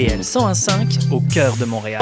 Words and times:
CIBL 0.00 0.24
105 0.24 0.98
au 1.10 1.20
cœur 1.20 1.56
de 1.56 1.64
Montréal. 1.66 2.00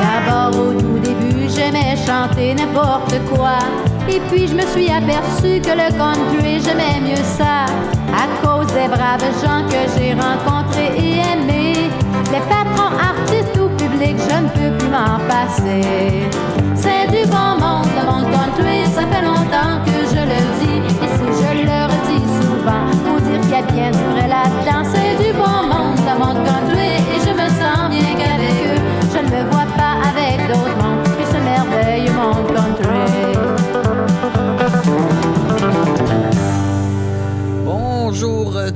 D'abord 0.00 0.60
au 0.60 0.72
tout 0.72 0.98
début, 0.98 1.48
j'aimais 1.54 1.96
chanter 2.04 2.54
n'importe 2.54 3.14
quoi. 3.32 3.58
Et 4.08 4.20
puis 4.30 4.48
je 4.48 4.54
me 4.54 4.66
suis 4.66 4.88
aperçu 4.90 5.60
que 5.60 5.70
le 5.70 5.96
country, 5.96 6.60
j'aimais 6.60 7.00
mieux 7.00 7.22
ça. 7.38 7.66
À 8.12 8.26
cause 8.44 8.66
des 8.68 8.88
braves 8.88 9.22
gens 9.42 9.64
que 9.68 9.80
j'ai 9.96 10.14
rencontrés 10.14 10.92
et 10.96 11.18
aimés. 11.32 11.90
Les 12.32 12.40
patrons, 12.48 12.96
artistes 12.98 13.56
ou 13.58 13.68
publics, 13.76 14.18
je 14.28 14.36
ne 14.42 14.48
peux 14.48 14.76
plus 14.78 14.88
m'en 14.88 15.20
passer. 15.28 16.28
C'est 16.74 17.06
du 17.10 17.28
bon 17.30 17.60
monde, 17.60 17.86
le 17.96 18.06
monde 18.06 18.30
country, 18.32 18.84
ça 18.92 19.06
fait 19.06 19.22
longtemps 19.22 19.84
que 19.84 20.05
a 23.56 23.62
bien 23.72 23.90
du 23.90 23.98
vrai 23.98 24.28
là-dedans. 24.28 24.82
Du 25.18 25.32
bon 25.32 25.62
monde, 25.70 25.98
le 26.06 26.18
monde 26.18 26.44
country, 26.46 26.88
et 27.14 27.20
je 27.26 27.32
me 27.32 27.48
sens 27.60 27.88
bien 27.90 28.14
qu'avec 28.18 28.56
eux, 28.66 28.80
je 29.12 29.18
ne 29.18 29.30
me 29.36 29.50
vois 29.50 29.66
pas 29.76 29.96
avec 30.10 30.46
d'autres 30.48 30.76
mondes. 30.76 31.06
Et 31.20 31.24
ce 31.24 31.38
merveilleux 31.38 32.12
monde 32.12 32.46
country. 32.54 33.55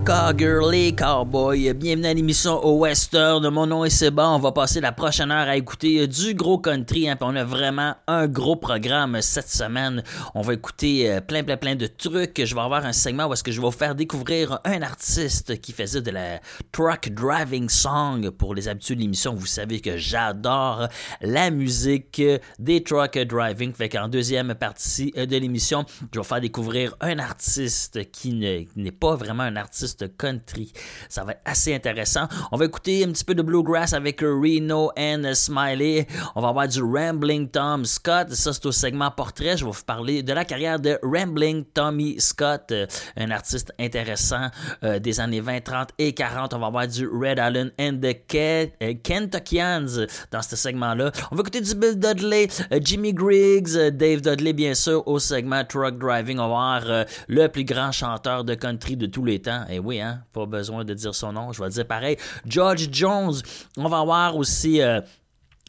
Bonjour, 0.01 0.15
euh, 0.15 0.33
cowgirly, 0.33 0.95
cowboy. 0.95 1.73
Bienvenue 1.75 2.07
à 2.07 2.15
l'émission 2.15 2.65
au 2.65 2.79
Western. 2.79 3.49
Mon 3.49 3.67
nom 3.67 3.85
est 3.85 3.91
Seba. 3.91 4.29
On 4.29 4.39
va 4.39 4.53
passer 4.53 4.81
la 4.81 4.93
prochaine 4.93 5.31
heure 5.31 5.49
à 5.49 5.57
écouter 5.57 6.01
euh, 6.01 6.07
du 6.07 6.35
gros 6.35 6.59
country. 6.59 7.09
Hein, 7.09 7.17
on 7.21 7.35
a 7.37 7.45
vraiment 7.45 7.95
un 8.07 8.27
gros 8.27 8.57
programme 8.57 9.21
cette 9.21 9.49
semaine. 9.49 10.03
On 10.35 10.43
va 10.43 10.55
écouter 10.55 11.11
euh, 11.11 11.21
plein, 11.21 11.43
plein, 11.43 11.57
plein 11.57 11.77
de 11.77 11.87
trucs. 11.87 12.45
Je 12.45 12.55
vais 12.55 12.61
avoir 12.61 12.85
un 12.85 12.93
segment 12.93 13.27
où 13.27 13.33
est-ce 13.33 13.43
que 13.43 13.53
je 13.53 13.61
vais 13.61 13.67
vous 13.67 13.73
faire 13.73 13.95
découvrir 13.95 14.61
un 14.65 14.83
artiste 14.83 15.61
qui 15.61 15.73
faisait 15.73 16.03
de 16.03 16.11
la 16.11 16.41
truck 16.73 17.09
driving 17.11 17.69
song. 17.69 18.31
Pour 18.31 18.55
les 18.55 18.69
habitudes 18.69 18.99
de 18.99 19.03
l'émission, 19.03 19.35
vous 19.35 19.47
savez 19.47 19.81
que 19.81 19.97
j'adore 19.97 20.89
la 21.21 21.51
musique 21.51 22.23
des 22.59 22.83
truck 22.83 23.19
driving. 23.19 23.73
Fait 23.73 23.89
qu'en 23.89 24.09
deuxième 24.09 24.55
partie 24.55 25.13
de 25.13 25.37
l'émission, 25.37 25.85
je 26.01 26.05
vais 26.05 26.19
vous 26.19 26.25
faire 26.25 26.41
découvrir 26.41 26.95
un 27.01 27.19
artiste 27.19 28.11
qui 28.11 28.33
n'est 28.35 28.93
pas 28.93 29.15
vraiment 29.15 29.45
un 29.45 29.57
artiste 29.57 29.90
country. 30.07 30.73
Ça 31.09 31.25
va 31.25 31.33
être 31.33 31.41
assez 31.45 31.75
intéressant. 31.75 32.27
On 32.53 32.57
va 32.57 32.65
écouter 32.65 33.05
un 33.05 33.13
petit 33.13 33.25
peu 33.25 33.35
de 33.35 33.43
bluegrass 33.43 33.93
avec 33.93 34.21
Reno 34.21 34.91
and 34.97 35.35
Smiley. 35.35 36.07
On 36.35 36.41
va 36.41 36.49
avoir 36.49 36.69
du 36.69 36.83
Rambling 36.83 37.49
Tom 37.49 37.85
Scott. 37.85 38.31
Ça, 38.31 38.53
c'est 38.53 38.67
au 38.67 38.73
segment 38.73 39.11
portrait. 39.11 39.57
Je 39.57 39.65
vais 39.65 39.71
vous 39.71 39.85
parler 39.85 40.23
de 40.23 40.33
la 40.33 40.45
carrière 40.45 40.79
de 40.79 40.99
Rambling 41.03 41.65
Tommy 41.75 42.21
Scott, 42.21 42.73
euh, 42.73 42.87
un 43.17 43.31
artiste 43.31 43.73
intéressant 43.79 44.49
euh, 44.85 44.99
des 44.99 45.21
années 45.21 45.41
20, 45.41 45.61
30 45.61 45.89
et 45.99 46.13
40. 46.13 46.55
On 46.55 46.59
va 46.59 46.67
avoir 46.67 46.87
du 46.87 47.07
Red 47.07 47.39
Allen 47.39 47.71
and 47.81 47.99
the 48.01 48.17
euh, 48.35 48.95
Kentuckians 49.03 50.07
dans 50.31 50.43
ce 50.43 50.57
segment-là. 50.57 51.11
On 51.31 51.37
va 51.37 51.41
écouter 51.41 51.61
du 51.61 51.75
Bill 51.75 51.99
Dudley, 51.99 52.49
Jimmy 52.81 53.13
Griggs, 53.13 53.91
Dave 53.93 54.21
Dudley, 54.21 54.53
bien 54.53 54.75
sûr, 54.75 55.07
au 55.07 55.19
segment 55.19 55.65
Truck 55.65 55.99
Driving. 55.99 56.39
On 56.39 56.43
va 56.43 56.49
voir 56.49 56.83
euh, 56.87 57.05
le 57.29 57.49
plus 57.49 57.65
grand 57.65 57.93
chanteur 57.93 58.45
de 58.45 58.55
country 58.55 58.97
de 58.97 59.07
tous 59.07 59.25
les 59.25 59.41
temps. 59.41 59.65
Et 59.69 59.79
oui, 59.81 60.01
hein, 60.01 60.23
pas 60.33 60.47
besoin 60.47 60.85
de 60.85 60.95
dire 60.95 61.15
son 61.15 61.33
nom, 61.33 61.53
je 61.53 61.63
vais 61.63 61.69
dire 61.71 61.87
pareil. 61.87 62.17
George 62.47 62.89
Jones. 62.93 63.35
On 63.77 63.89
va 63.89 64.05
voir 64.05 64.37
aussi. 64.37 64.81
euh, 64.81 65.01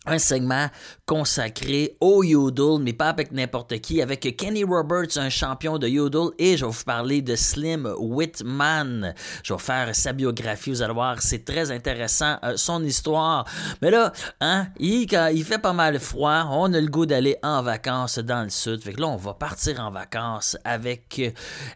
un 0.05 0.17
segment 0.17 0.67
consacré 1.05 1.95
au 2.01 2.23
Yodel, 2.23 2.79
mais 2.81 2.93
pas 2.93 3.09
avec 3.09 3.31
n'importe 3.31 3.79
qui, 3.81 4.01
avec 4.01 4.35
Kenny 4.35 4.63
Roberts, 4.63 5.17
un 5.17 5.29
champion 5.29 5.77
de 5.77 5.87
Yodel, 5.87 6.29
et 6.39 6.57
je 6.57 6.65
vais 6.65 6.71
vous 6.71 6.83
parler 6.83 7.21
de 7.21 7.35
Slim 7.35 7.87
Whitman. 7.99 9.13
Je 9.43 9.53
vais 9.53 9.59
faire 9.59 9.95
sa 9.95 10.13
biographie, 10.13 10.71
vous 10.71 10.81
allez 10.81 10.93
voir, 10.93 11.21
c'est 11.21 11.45
très 11.45 11.69
intéressant, 11.71 12.37
euh, 12.43 12.57
son 12.57 12.83
histoire. 12.83 13.45
Mais 13.81 13.91
là, 13.91 14.11
hein, 14.39 14.67
il, 14.79 15.07
il 15.33 15.43
fait 15.43 15.59
pas 15.59 15.73
mal 15.73 15.99
froid, 15.99 16.47
on 16.49 16.73
a 16.73 16.81
le 16.81 16.87
goût 16.87 17.05
d'aller 17.05 17.37
en 17.43 17.61
vacances 17.61 18.17
dans 18.19 18.43
le 18.43 18.49
sud. 18.49 18.81
Fait 18.81 18.93
que 18.93 19.01
là, 19.01 19.07
on 19.07 19.17
va 19.17 19.33
partir 19.35 19.79
en 19.79 19.91
vacances 19.91 20.57
avec 20.63 21.19
euh, 21.19 21.29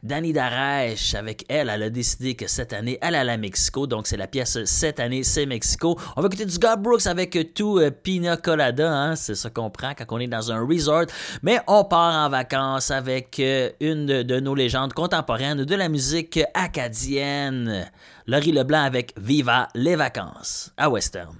Danny 0.04 0.34
Darèche. 0.34 1.14
Avec 1.14 1.46
elle, 1.50 1.70
elle 1.70 1.84
a 1.84 1.90
décidé 1.90 2.36
que 2.36 2.48
cette 2.48 2.74
année, 2.74 2.98
elle 3.02 3.16
allait 3.16 3.34
à 3.34 3.38
Mexico, 3.38 3.86
donc 3.88 4.08
c'est 4.08 4.18
la 4.18 4.28
pièce 4.28 4.64
Cette 4.66 5.00
année, 5.00 5.24
c'est 5.24 5.46
Mexico. 5.46 5.98
On 6.16 6.22
va 6.22 6.28
écouter 6.28 6.46
du 6.46 6.58
God 6.58 6.82
Brooks 6.82 7.06
avec 7.06 7.36
euh, 7.36 7.44
tout 7.44 7.80
euh, 7.80 7.92
Pina 8.16 8.38
Colada, 8.38 8.90
hein, 8.90 9.16
c'est 9.18 9.36
ça 9.36 9.50
qu'on 9.50 9.70
prend 9.70 9.92
quand 9.94 10.06
on 10.12 10.20
est 10.20 10.28
dans 10.28 10.50
un 10.50 10.66
resort. 10.66 11.08
Mais 11.44 11.60
on 11.68 11.84
part 11.84 12.26
en 12.26 12.30
vacances 12.30 12.90
avec 12.90 13.42
euh, 13.42 13.72
une 13.82 14.06
de, 14.06 14.24
de 14.24 14.40
nos 14.40 14.56
légendes 14.56 14.94
contemporaines 14.94 15.66
de 15.66 15.76
la 15.76 15.90
musique 15.90 16.40
acadienne. 16.54 17.92
Laurie 18.26 18.54
Leblanc 18.54 18.86
avec 18.86 19.12
Viva 19.18 19.68
les 19.76 19.98
vacances 19.98 20.72
à 20.78 20.90
Western. 20.90 21.36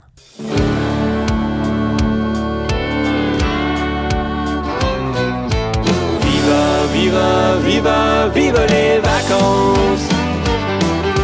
Viva, 6.20 6.88
viva, 6.92 7.56
viva, 7.64 8.28
viva 8.34 8.66
les 8.68 9.00
vacances. 9.00 10.10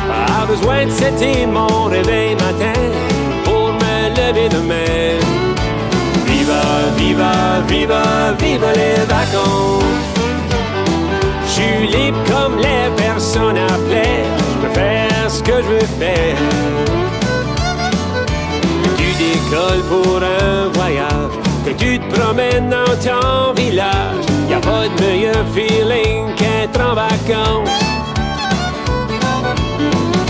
A 0.10 0.46
besoin 0.46 0.86
de 0.86 0.92
c'était 0.92 1.46
mon 1.46 1.88
réveil 1.90 2.36
matin 2.36 2.82
pour 3.44 3.74
me 3.74 4.10
lever 4.16 4.48
demain. 4.48 5.41
Viva, 7.02 7.62
viva, 7.68 8.04
viva, 8.38 8.72
les 8.74 9.06
vacances. 9.06 9.84
Je 11.46 11.50
suis 11.50 11.88
libre 11.88 12.20
comme 12.30 12.58
les 12.60 12.90
personnes 12.96 13.58
appelaient. 13.58 14.26
Je 14.52 14.68
peux 14.68 14.74
faire 14.74 15.26
ce 15.28 15.42
que 15.42 15.64
je 15.64 15.68
veux 15.68 15.90
faire. 16.00 16.38
Tu 18.98 19.08
décolles 19.24 19.84
pour 19.90 20.18
un 20.18 20.68
voyage, 20.78 21.34
que 21.66 21.72
tu 21.72 22.00
te 22.00 22.16
promènes 22.16 22.70
dans 22.70 22.96
ton 23.04 23.54
village. 23.54 24.24
Y 24.48 24.54
a 24.54 24.60
pas 24.60 24.88
de 24.88 25.04
meilleur 25.04 25.44
feeling 25.56 26.36
qu'être 26.36 26.80
en 26.80 26.94
vacances. 26.94 27.82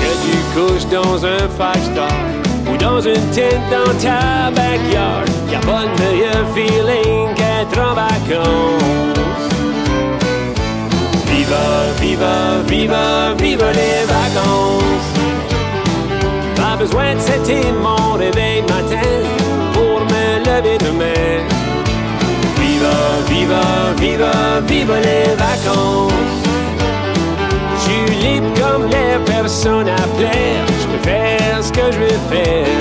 Que 0.02 0.12
tu 0.26 0.38
couches 0.56 0.88
dans 0.90 1.26
un 1.26 1.44
five-star 1.60 2.22
ou 2.72 2.78
dans 2.78 3.02
une 3.02 3.26
tente 3.36 3.68
dans 3.70 3.94
ta 4.00 4.52
backyard. 4.52 5.51
Viva, 11.26 11.92
viva, 12.00 12.64
viva, 12.66 13.34
viva 13.38 13.72
les 13.74 14.06
vacances. 14.06 15.12
Pas 16.56 16.78
besoin 16.78 17.16
de 17.16 17.20
c'était 17.20 17.74
mon 17.74 18.14
réveil 18.14 18.62
matin 18.62 19.12
pour 19.74 20.00
me 20.06 20.40
lever 20.46 20.78
demain. 20.78 21.44
Viva, 22.58 22.98
viva, 23.28 23.62
viva, 23.98 24.62
viva 24.66 25.00
les 25.02 25.36
vacances. 25.36 26.14
Je 27.76 27.82
suis 27.82 28.16
libre 28.16 28.48
comme 28.62 28.86
les 28.88 29.20
personnes 29.26 29.90
à 29.90 30.08
plaire. 30.18 30.66
Je 30.82 30.88
peux 30.88 31.04
faire 31.04 31.62
ce 31.62 31.72
que 31.74 31.92
je 31.92 32.00
veux 32.00 32.20
faire. 32.30 32.80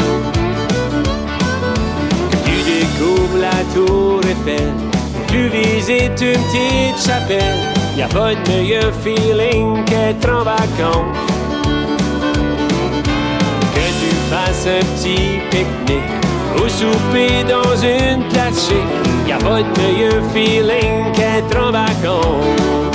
Que 2.30 2.36
tu 2.44 2.56
découvres 2.70 3.38
la 3.40 3.64
tour 3.74 4.20
Eiffel. 4.24 4.89
Tu 5.30 5.48
visites 5.48 6.20
une 6.20 6.42
petite 6.42 7.06
chapelle. 7.06 7.60
Y 7.96 8.02
a 8.02 8.08
pas 8.08 8.34
de 8.34 8.50
meilleur 8.50 8.92
feeling 9.02 9.84
qu'être 9.84 10.28
en 10.28 10.42
vacances. 10.42 11.16
Que 13.74 13.86
tu 14.00 14.10
fasses 14.28 14.66
un 14.66 14.84
petit 14.96 15.38
pique-nique 15.50 16.20
ou 16.56 16.68
souper 16.68 17.44
dans 17.48 17.76
une 17.76 18.24
place 18.30 18.66
chic. 18.66 19.28
Y 19.28 19.32
a 19.32 19.38
pas 19.38 19.62
de 19.62 19.80
meilleur 19.80 20.20
feeling 20.34 21.12
qu'être 21.12 21.56
en 21.56 21.70
vacances. 21.70 22.90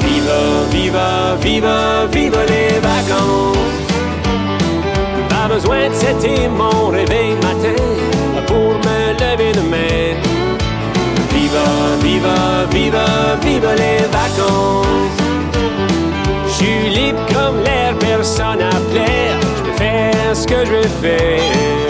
Viva, 0.00 0.42
viva, 0.72 1.36
viva, 1.40 2.06
viva 2.10 2.38
les 2.48 2.80
vacances. 2.80 3.56
Pas 5.28 5.54
besoin 5.54 5.88
de 5.88 5.94
c'était 5.94 6.48
mon 6.48 6.88
réveil 6.88 7.34
matin 7.36 8.05
Viva, 11.56 11.96
viva, 12.02 12.66
viva, 12.70 13.06
viva 13.42 13.74
les 13.74 13.98
vacances. 14.12 14.86
Je 16.46 16.52
suis 16.52 16.88
libre 16.90 17.20
comme 17.32 17.62
l'air, 17.62 17.94
personne 17.98 18.60
à 18.60 18.76
plaire. 18.92 19.38
Je 19.56 19.62
peux 19.62 19.76
faire 19.76 20.34
ce 20.34 20.46
que 20.46 20.64
je 20.64 20.70
veux 20.70 20.90
faire. 21.02 21.85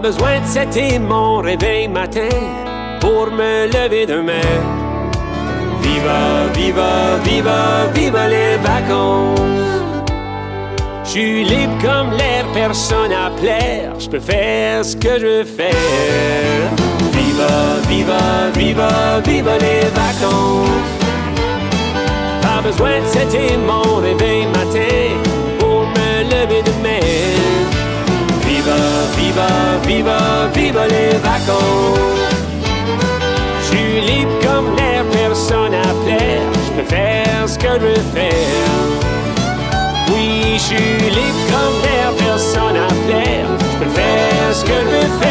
Pas 0.00 0.06
besoin 0.06 0.40
de 0.40 0.46
c'était 0.46 0.98
mon 0.98 1.40
réveil 1.42 1.86
matin 1.86 2.34
pour 3.00 3.26
me 3.30 3.66
lever 3.66 4.06
demain. 4.06 4.50
Viva, 5.82 6.46
viva, 6.54 7.18
viva, 7.22 7.86
viva 7.94 8.28
les 8.28 8.56
vacances. 8.56 9.40
Je 11.04 11.10
suis 11.10 11.44
libre 11.44 11.74
comme 11.82 12.12
l'air, 12.12 12.46
personne 12.54 13.12
à 13.12 13.30
plaire. 13.42 13.92
Je 13.98 14.08
peux 14.08 14.20
faire 14.20 14.82
ce 14.86 14.96
que 14.96 15.18
je 15.20 15.44
faire. 15.44 16.70
Viva, 17.12 17.54
viva, 17.86 18.22
viva, 18.54 19.20
viva 19.22 19.58
les 19.58 19.84
vacances. 20.02 21.00
Pas 22.40 22.62
besoin 22.62 23.00
de 23.00 23.06
c'était 23.06 23.58
mon 23.58 23.96
réveil 23.96 24.29
viva 30.54 30.86
les 30.86 31.16
vacances. 31.18 31.98
Je 33.60 33.66
suis 33.66 34.00
libre 34.00 34.32
comme 34.42 34.76
l'air, 34.76 35.04
personne 35.12 35.74
à 35.74 35.92
plaire. 36.04 36.42
Je 36.66 36.80
peux 36.80 36.88
faire 36.88 37.48
ce 37.48 37.58
que 37.58 37.68
je 37.74 37.86
veux 37.86 38.04
faire. 38.14 38.80
Oui, 40.12 40.54
je 40.54 40.60
suis 40.60 41.10
libre 41.10 41.42
comme 41.50 41.76
l'air, 41.84 42.12
personne 42.18 42.76
à 42.76 42.88
plaire. 43.06 43.46
Je 43.58 43.84
peux 43.84 43.90
faire 43.90 44.52
ce 44.52 44.64
que 44.64 44.72
je 44.72 44.86
veux 44.86 45.20
faire. 45.20 45.29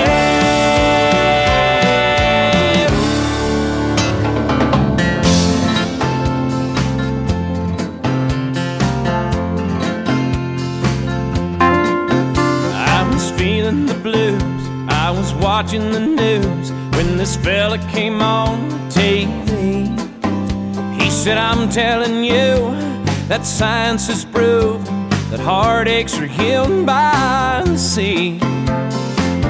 Watching 15.69 15.91
the 15.91 15.99
news 15.99 16.71
when 16.97 17.15
this 17.15 17.35
fella 17.35 17.77
came 17.89 18.23
on 18.23 18.57
TV. 18.89 19.85
He 20.99 21.11
said, 21.11 21.37
I'm 21.37 21.69
telling 21.69 22.23
you 22.23 22.73
that 23.27 23.45
science 23.45 24.07
has 24.07 24.25
proved 24.25 24.87
that 25.29 25.39
heartaches 25.39 26.17
are 26.17 26.25
healed 26.25 26.87
by 26.87 27.61
the 27.65 27.77
sea. 27.77 28.39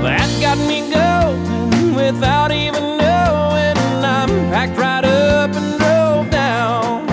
That 0.03 0.29
got 0.41 0.57
me 0.67 0.91
going 0.91 1.95
without 1.95 2.51
even 2.51 2.83
knowing. 2.97 3.77
I'm 4.03 4.29
packed 4.51 4.77
right 4.77 5.05
up 5.05 5.51
and 5.51 5.79
drove 5.79 6.29
down. 6.31 7.05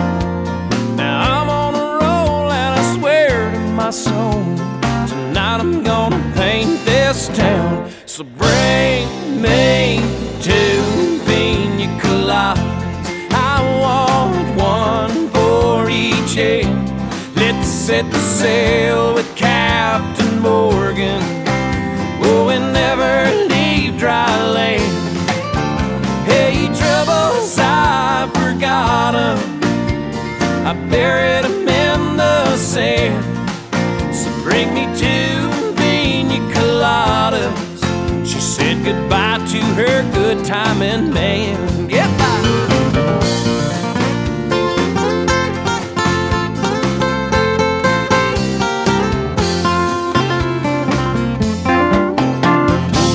Now 0.97 1.43
I'm 1.43 1.49
on 1.49 1.75
a 1.77 2.05
roll 2.05 2.51
and 2.51 2.81
I 2.81 2.99
swear 2.99 3.53
to 3.53 3.59
my 3.71 3.91
soul, 3.91 4.43
tonight 5.07 5.61
I'm 5.61 5.85
gonna 5.85 6.33
paint 6.35 6.85
this 6.85 7.29
town. 7.29 7.96
So 9.47 9.53
bring 9.53 10.01
me 10.01 10.43
two 10.43 11.21
pina 11.25 11.87
coladas. 12.01 12.59
I 13.31 13.63
want 13.81 14.57
one 14.57 15.29
for 15.31 15.89
each 15.89 16.35
head. 16.35 16.67
Let's 17.37 17.69
set 17.69 18.11
the 18.11 18.19
sail 18.19 19.15
with 19.15 19.37
Captain 19.37 20.41
Morgan. 20.41 21.36
Her 39.77 40.11
good 40.11 40.43
timing 40.43 41.13
man. 41.13 41.87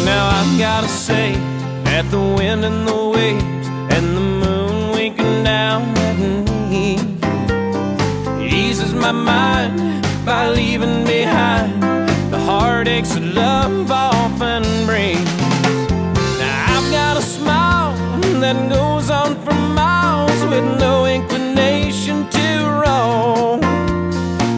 Now 0.06 0.30
I've 0.30 0.60
gotta 0.60 0.88
say 0.88 1.34
that 1.86 2.06
the 2.12 2.20
wind 2.20 2.64
and 2.64 2.88
the 2.88 3.10
waves 3.10 3.68
and 3.96 4.16
the 4.16 4.22
moon 4.22 4.92
winking 4.92 5.44
down 5.44 5.82
at 5.98 6.16
me 6.70 7.00
eases 8.40 8.94
my 8.94 9.12
mind 9.12 10.06
by 10.24 10.50
leaving 10.50 11.06
behind 11.06 11.82
the 12.32 12.38
heartaches 12.38 13.16
that 13.16 13.24
love 13.24 13.90
often 13.90 14.64
brings. 14.86 15.41
That 18.54 18.70
goes 18.70 19.10
on 19.10 19.36
for 19.44 19.54
miles 19.54 20.44
with 20.46 20.66
no 20.80 21.06
inclination 21.06 22.30
to 22.30 22.48
roam. 22.84 23.64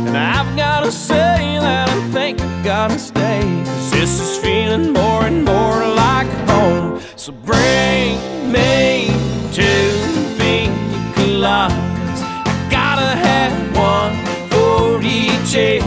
And 0.08 0.18
I've 0.18 0.56
gotta 0.58 0.92
say 0.92 1.60
that 1.60 1.90
I 1.90 2.10
think 2.12 2.42
I 2.42 2.64
gotta 2.64 2.98
stay. 2.98 3.42
Cause 3.66 3.92
this 3.92 4.20
is 4.20 4.38
feeling 4.38 4.94
more 4.94 5.24
and 5.26 5.46
more 5.46 5.80
like 6.04 6.28
home. 6.50 7.02
So 7.16 7.32
bring 7.32 8.18
me 8.52 9.08
two 9.54 9.92
pina 10.38 11.14
coladas. 11.16 12.20
I 12.50 12.68
gotta 12.72 13.12
have 13.28 13.54
one 13.78 14.16
for 14.50 15.02
each 15.04 15.54
head. 15.54 15.84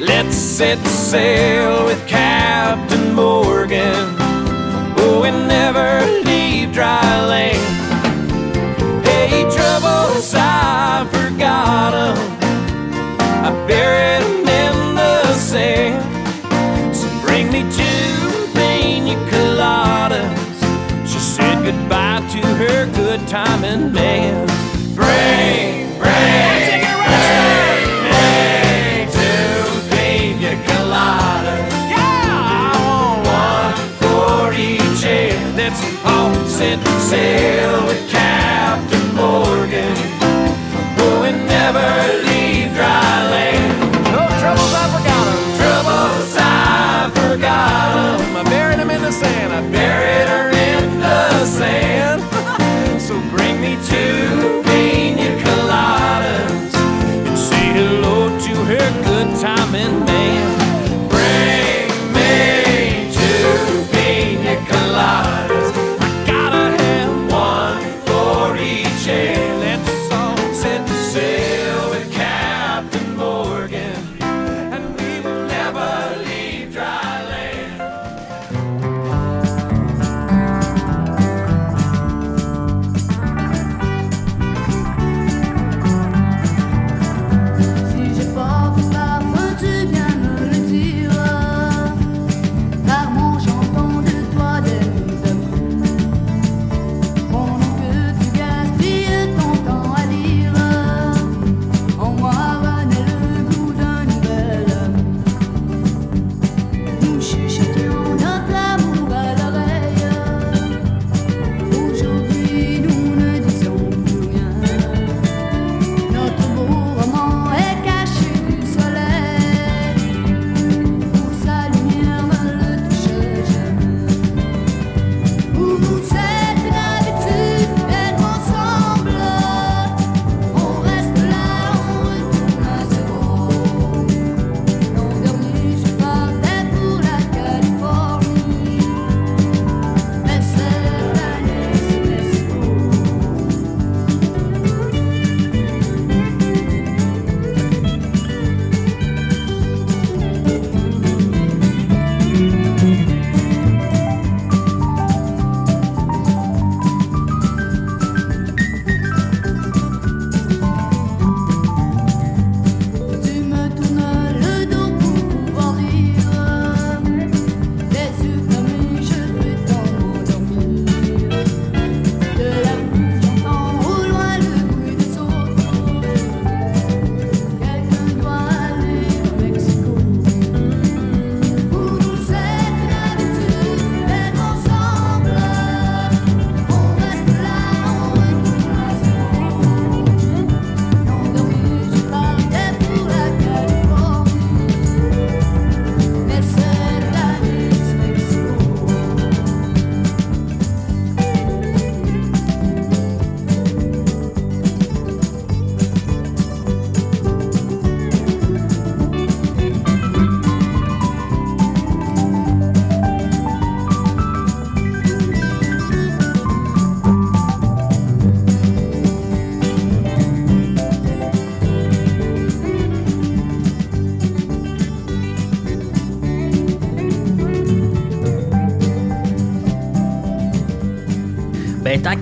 Let's 0.00 0.36
set 0.36 0.78
sail 0.86 1.84
with 1.86 2.06
Captain 2.06 3.14
Morgan. 3.14 4.23
Dry 6.74 7.24
land. 7.26 9.06
Hey, 9.06 9.42
troubles, 9.44 10.34
I 10.36 11.06
forgot 11.12 11.94
'em. 11.94 12.18
I 13.46 13.50
buried 13.68 14.24
them 14.44 14.48
in 14.48 14.94
the 14.96 15.34
sand. 15.34 16.02
So 16.92 17.06
bring 17.24 17.46
me 17.52 17.62
two 17.78 18.18
pina 18.56 19.14
coladas. 19.30 20.58
She 21.06 21.20
said 21.20 21.62
goodbye 21.62 22.22
to 22.32 22.40
her 22.60 22.86
good 22.86 23.20
time 23.28 23.62
timing 23.62 23.92
man. 23.92 24.53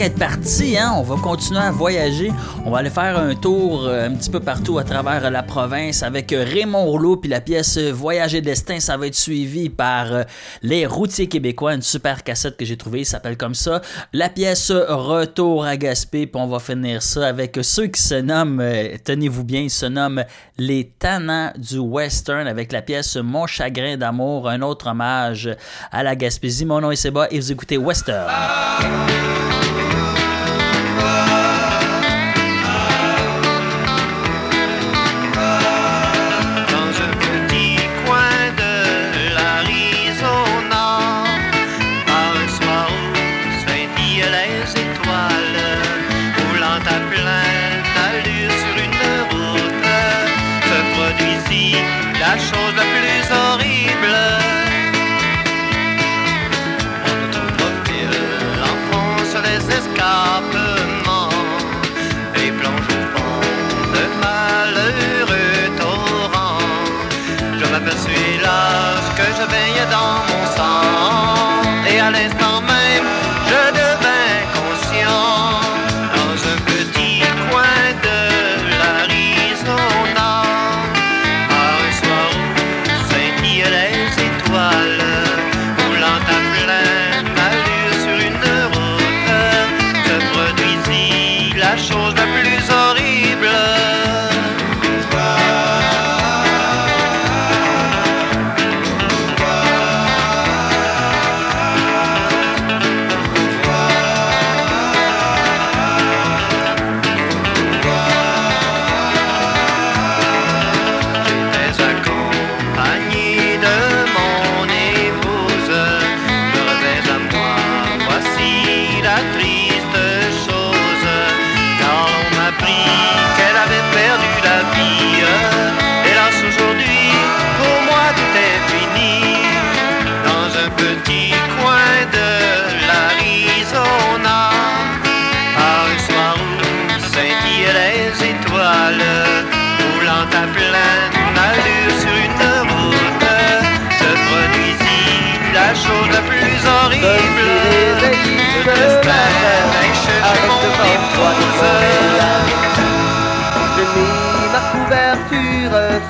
Qu'être 0.03 0.19
parti, 0.19 0.77
hein, 0.77 0.95
on 0.97 1.03
va 1.03 1.15
continuer 1.15 1.61
à 1.61 1.71
voyager. 1.71 2.33
On 2.67 2.73
va 2.73 2.79
aller 2.79 2.91
faire 2.91 3.17
un 3.17 3.37
tour 3.37 3.87
euh, 3.87 4.09
un 4.09 4.15
petit 4.17 4.31
peu 4.31 4.41
partout 4.41 4.79
à 4.79 4.83
travers 4.85 5.31
la 5.31 5.45
province 5.45 6.03
avec 6.03 6.33
euh, 6.33 6.45
Raymond 6.45 6.87
Rouleau, 6.87 7.17
puis 7.19 7.31
la 7.31 7.41
pièce 7.41 7.79
Voyager 7.79 8.41
destin. 8.41 8.81
Ça 8.81 8.97
va 8.97 9.07
être 9.07 9.15
suivi 9.15 9.69
par 9.69 10.13
euh, 10.13 10.23
Les 10.61 10.87
Routiers 10.87 11.29
québécois, 11.29 11.75
une 11.75 11.83
super 11.83 12.25
cassette 12.25 12.57
que 12.57 12.65
j'ai 12.65 12.77
trouvée, 12.77 13.05
s'appelle 13.05 13.37
comme 13.37 13.55
ça. 13.55 13.81
La 14.13 14.29
pièce 14.29 14.73
Retour 14.73 15.65
à 15.65 15.77
Gaspé, 15.77 16.27
puis 16.27 16.43
on 16.43 16.49
va 16.49 16.59
finir 16.59 17.01
ça 17.01 17.29
avec 17.29 17.57
ceux 17.63 17.87
qui 17.87 18.03
se 18.03 18.17
nomment, 18.17 18.65
tenez-vous 19.05 19.45
bien, 19.45 19.61
ils 19.61 19.71
se 19.71 19.87
nomment 19.87 20.25
Les 20.59 20.91
Tannants 20.99 21.53
du 21.57 21.79
Western 21.79 22.49
avec 22.49 22.73
la 22.73 22.83
pièce 22.83 23.15
Mon 23.17 23.47
chagrin 23.47 23.97
d'amour, 23.97 24.49
un 24.49 24.63
autre 24.63 24.91
hommage 24.91 25.49
à 25.93 26.03
la 26.03 26.17
Gaspésie. 26.17 26.65
Mon 26.65 26.81
nom 26.81 26.91
est 26.91 26.97
Seba 26.97 27.29
et 27.31 27.39
vous 27.39 27.53
écoutez 27.53 27.77
Western. 27.77 28.27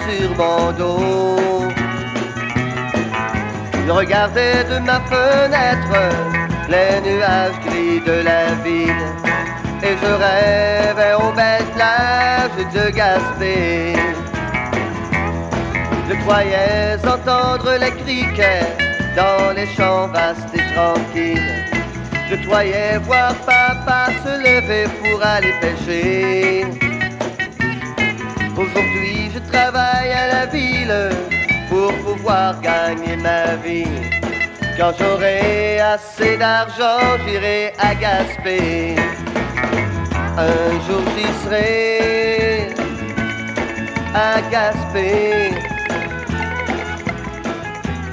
Sur 0.04 0.30
mon 0.36 0.72
dos. 0.72 1.68
Je 3.86 3.90
regardais 3.90 4.64
de 4.64 4.78
ma 4.78 5.00
fenêtre 5.12 5.98
les 6.68 7.00
nuages 7.06 7.58
gris 7.66 8.00
de 8.00 8.22
la 8.22 8.54
ville 8.64 9.04
et 9.82 9.96
je 10.00 10.12
rêvais 10.24 11.14
belles 11.36 11.70
plages 11.74 12.66
de 12.74 12.90
Gaspé. 12.90 13.94
Je 16.08 16.14
croyais 16.24 16.96
entendre 17.06 17.72
les 17.80 17.90
criquets 18.02 18.66
dans 19.16 19.52
les 19.54 19.66
champs 19.66 20.08
vastes 20.08 20.54
et 20.54 20.74
tranquilles. 20.74 21.64
Je 22.30 22.36
croyais 22.46 22.98
voir 22.98 23.34
papa 23.46 24.06
se 24.24 24.38
lever 24.38 24.86
pour 25.02 25.22
aller 25.22 25.54
pêcher. 25.60 26.81
Aujourd'hui, 28.62 29.28
je 29.34 29.40
travaille 29.50 30.12
à 30.12 30.26
la 30.34 30.46
ville 30.46 31.10
pour 31.68 31.92
pouvoir 32.04 32.60
gagner 32.60 33.16
ma 33.16 33.56
vie. 33.56 33.98
Quand 34.78 34.92
j'aurai 34.98 35.80
assez 35.80 36.36
d'argent, 36.36 37.00
j'irai 37.26 37.72
à 37.78 37.92
Gaspé. 37.94 38.94
Un 40.38 40.70
jour 40.86 41.02
j'y 41.14 41.28
serai 41.42 42.68
à 44.14 44.40
Gaspé. 44.52 45.50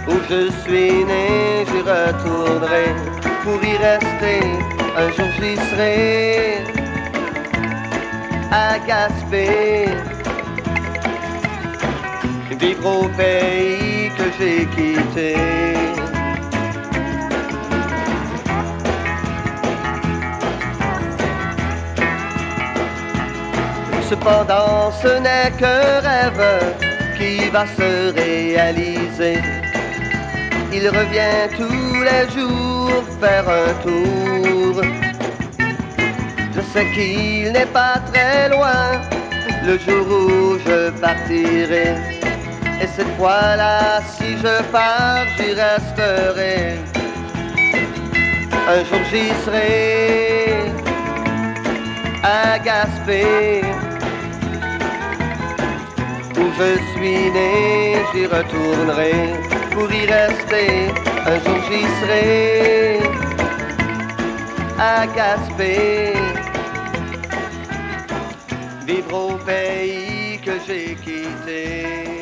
Où 0.08 0.16
je 0.30 0.42
suis 0.62 1.04
né, 1.12 1.66
j'y 1.68 1.82
retournerai 1.94 2.88
pour 3.44 3.60
y 3.64 3.78
rester. 3.78 4.40
Un 4.98 5.10
jour 5.16 5.30
j'y 5.40 5.56
serai 5.70 6.64
à 8.52 8.80
Gaspé 8.80 9.86
vivre 12.60 12.86
au 12.86 13.08
pays 13.10 14.12
que 14.18 14.26
j'ai 14.38 14.66
quitté. 14.76 15.36
Cependant, 24.10 24.92
ce 24.92 25.20
n'est 25.20 25.52
qu'un 25.60 26.00
rêve 26.10 26.46
qui 27.18 27.50
va 27.50 27.66
se 27.68 28.12
réaliser. 28.14 29.38
Il 30.74 30.88
revient 30.90 31.48
tous 31.58 32.04
les 32.10 32.24
jours 32.34 33.04
faire 33.22 33.48
un 33.48 33.74
tour. 33.84 34.82
Je 36.56 36.62
sais 36.74 36.88
qu'il 36.94 37.52
n'est 37.52 37.68
pas 37.68 37.96
très 38.12 38.50
loin 38.50 39.00
le 39.66 39.78
jour 39.78 40.06
où 40.08 40.58
je 40.66 40.90
partirai. 41.00 42.09
Et 42.82 42.88
cette 42.88 43.14
fois-là, 43.18 44.02
si 44.02 44.38
je 44.38 44.64
pars, 44.72 45.26
j'y 45.38 45.54
resterai. 45.54 46.78
Un 48.70 48.86
jour 48.86 49.04
j'y 49.12 49.28
serai 49.44 50.54
à 52.24 52.58
Gaspé. 52.60 53.62
Où 56.38 56.46
je 56.58 56.78
suis 56.94 57.32
né, 57.32 57.96
j'y 58.14 58.26
retournerai 58.28 59.14
pour 59.72 59.92
y 59.92 60.06
rester. 60.06 60.70
Un 61.26 61.38
jour 61.44 61.58
j'y 61.68 61.84
serai 62.00 63.00
à 64.80 65.06
Gaspé. 65.08 66.14
Vivre 68.88 69.14
au 69.14 69.34
pays 69.38 70.40
que 70.46 70.54
j'ai 70.66 70.96
quitté. 71.04 72.19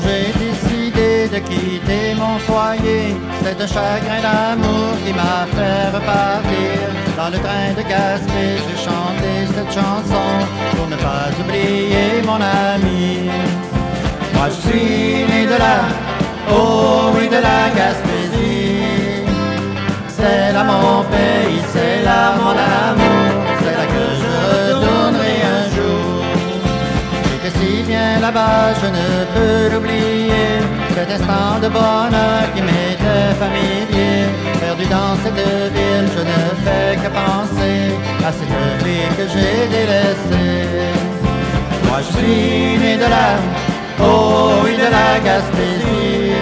J'ai 0.00 0.32
décidé 0.44 1.28
de 1.28 1.38
quitter 1.48 2.14
mon 2.16 2.38
foyer. 2.38 3.14
C'est 3.42 3.60
un 3.60 3.66
chagrin 3.66 4.20
d'amour 4.22 4.92
qui 5.04 5.12
m'a 5.12 5.46
fait 5.54 5.86
repartir 5.96 6.78
Dans 7.16 7.28
le 7.28 7.38
train 7.38 7.72
de 7.76 7.82
Gaspé, 7.82 8.44
j'ai 8.64 8.78
chanté 8.88 9.30
cette 9.54 9.72
chanson 9.72 10.28
pour 10.74 10.88
ne 10.88 10.96
pas 10.96 11.28
oublier 11.40 12.22
mon 12.24 12.40
ami. 12.40 13.28
Moi 14.34 14.46
je 14.48 14.68
suis 14.68 15.24
né 15.30 15.44
de 15.46 15.58
là, 15.64 15.78
oh 16.50 17.12
oui 17.14 17.28
de 17.28 17.40
la 17.48 17.62
Gaspésie. 17.76 19.24
C'est 20.08 20.52
là 20.52 20.64
mon 20.64 21.02
pays, 21.14 21.60
c'est 21.72 22.02
là 22.04 22.34
mon 22.40 22.56
amour, 22.80 23.21
là-bas, 28.22 28.72
je 28.80 28.88
ne 28.98 29.08
peux 29.34 29.74
l'oublier. 29.74 30.50
Cet 30.94 31.10
instant 31.16 31.58
de 31.64 31.68
bonheur 31.68 32.42
qui 32.54 32.62
m'était 32.68 33.30
familier. 33.42 34.18
Perdu 34.60 34.86
dans 34.96 35.14
cette 35.22 35.44
ville, 35.76 36.08
je 36.16 36.22
ne 36.32 36.40
fais 36.64 36.92
que 37.02 37.10
penser 37.20 37.78
à 38.28 38.30
cette 38.38 38.56
vie 38.84 39.08
que 39.18 39.24
j'ai 39.32 39.56
délaissée. 39.74 40.60
Moi 41.86 41.98
je 42.06 42.10
suis 42.16 42.78
né 42.82 42.96
de 43.02 43.08
là, 43.14 43.28
oh 44.00 44.62
oui 44.64 44.74
de 44.82 44.88
la 44.96 45.10
Gaspésie. 45.26 46.32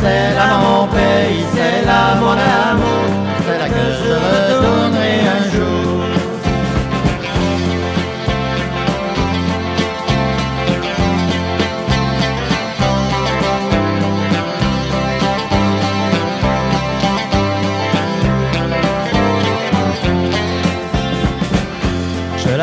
C'est 0.00 0.28
là 0.38 0.48
mon 0.64 0.86
pays, 0.96 1.44
c'est 1.54 1.84
là 1.90 2.02
mon 2.22 2.36
amour, 2.60 3.06
c'est 3.44 3.58
là 3.62 3.68
que 3.76 3.84
je 4.02 4.53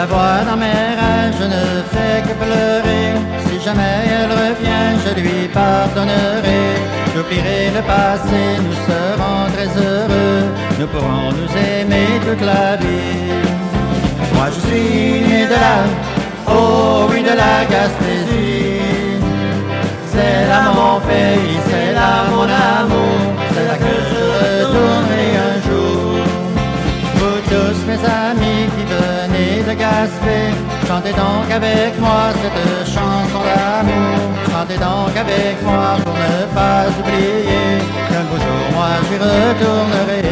la 0.02 0.08
vois 0.08 0.44
dans 0.50 0.58
mes 0.58 0.86
rêves, 1.02 1.36
je 1.42 1.48
ne 1.56 1.64
fais 1.92 2.18
que 2.26 2.34
pleurer. 2.44 3.08
Si 3.46 3.56
jamais 3.66 3.98
elle 4.18 4.34
revient, 4.44 4.90
je 5.06 5.12
lui 5.20 5.40
pardonnerai. 5.60 6.64
J'oublierai 7.14 7.62
le 7.78 7.82
passé, 7.94 8.42
nous 8.66 8.78
serons 8.90 9.42
très 9.56 9.72
heureux. 9.86 10.44
Nous 10.80 10.90
pourrons 10.94 11.30
nous 11.40 11.52
aimer 11.70 12.10
toute 12.26 12.44
la 12.52 12.68
vie. 12.82 13.42
Moi 14.36 14.48
je 14.54 14.60
suis 14.68 15.22
né 15.30 15.42
de 15.54 15.58
là, 15.66 15.78
oh 16.48 17.08
oui 17.10 17.22
de 17.30 17.36
la 17.44 17.58
Gaspésie. 17.72 19.20
C'est 20.14 20.42
là 20.52 20.64
mon 20.78 20.96
pays, 21.10 21.58
c'est 21.70 21.92
là 22.00 22.12
mon 22.32 22.48
amour, 22.74 23.20
c'est 23.54 23.68
là 23.70 23.78
que 23.86 23.94
je 24.10 24.24
retournerai 24.42 25.28
un 25.50 25.56
jour. 25.68 26.24
Vous 27.18 27.40
tous 27.52 27.80
mes 27.90 28.02
amis 28.24 28.31
chantez 30.88 31.13
donc 31.13 31.47
avec 31.51 31.99
moi 31.99 32.21
cette 32.41 32.88
chanson 32.93 33.41
d'amour. 33.47 34.19
Chantez 34.51 34.77
donc 34.77 35.13
avec 35.15 35.56
moi 35.63 35.97
pour 36.04 36.13
ne 36.13 36.38
pas 36.58 36.84
oublier 36.99 37.80
qu'un 38.10 38.23
beau 38.30 38.38
jour 38.45 38.63
moi 38.75 38.89
j'y 39.06 39.17
retournerai. 39.27 40.23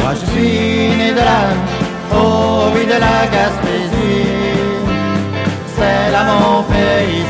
Moi 0.00 0.12
je 0.20 0.24
suis 0.30 0.96
né 1.00 1.10
de 1.12 1.24
là, 1.30 1.42
oh 2.14 2.70
oui 2.74 2.84
de 2.84 2.98
la 3.06 3.18
Gaspésie. 3.34 4.28
C'est 5.76 6.10
là 6.12 6.22
mon 6.40 6.62
pays, 6.62 7.24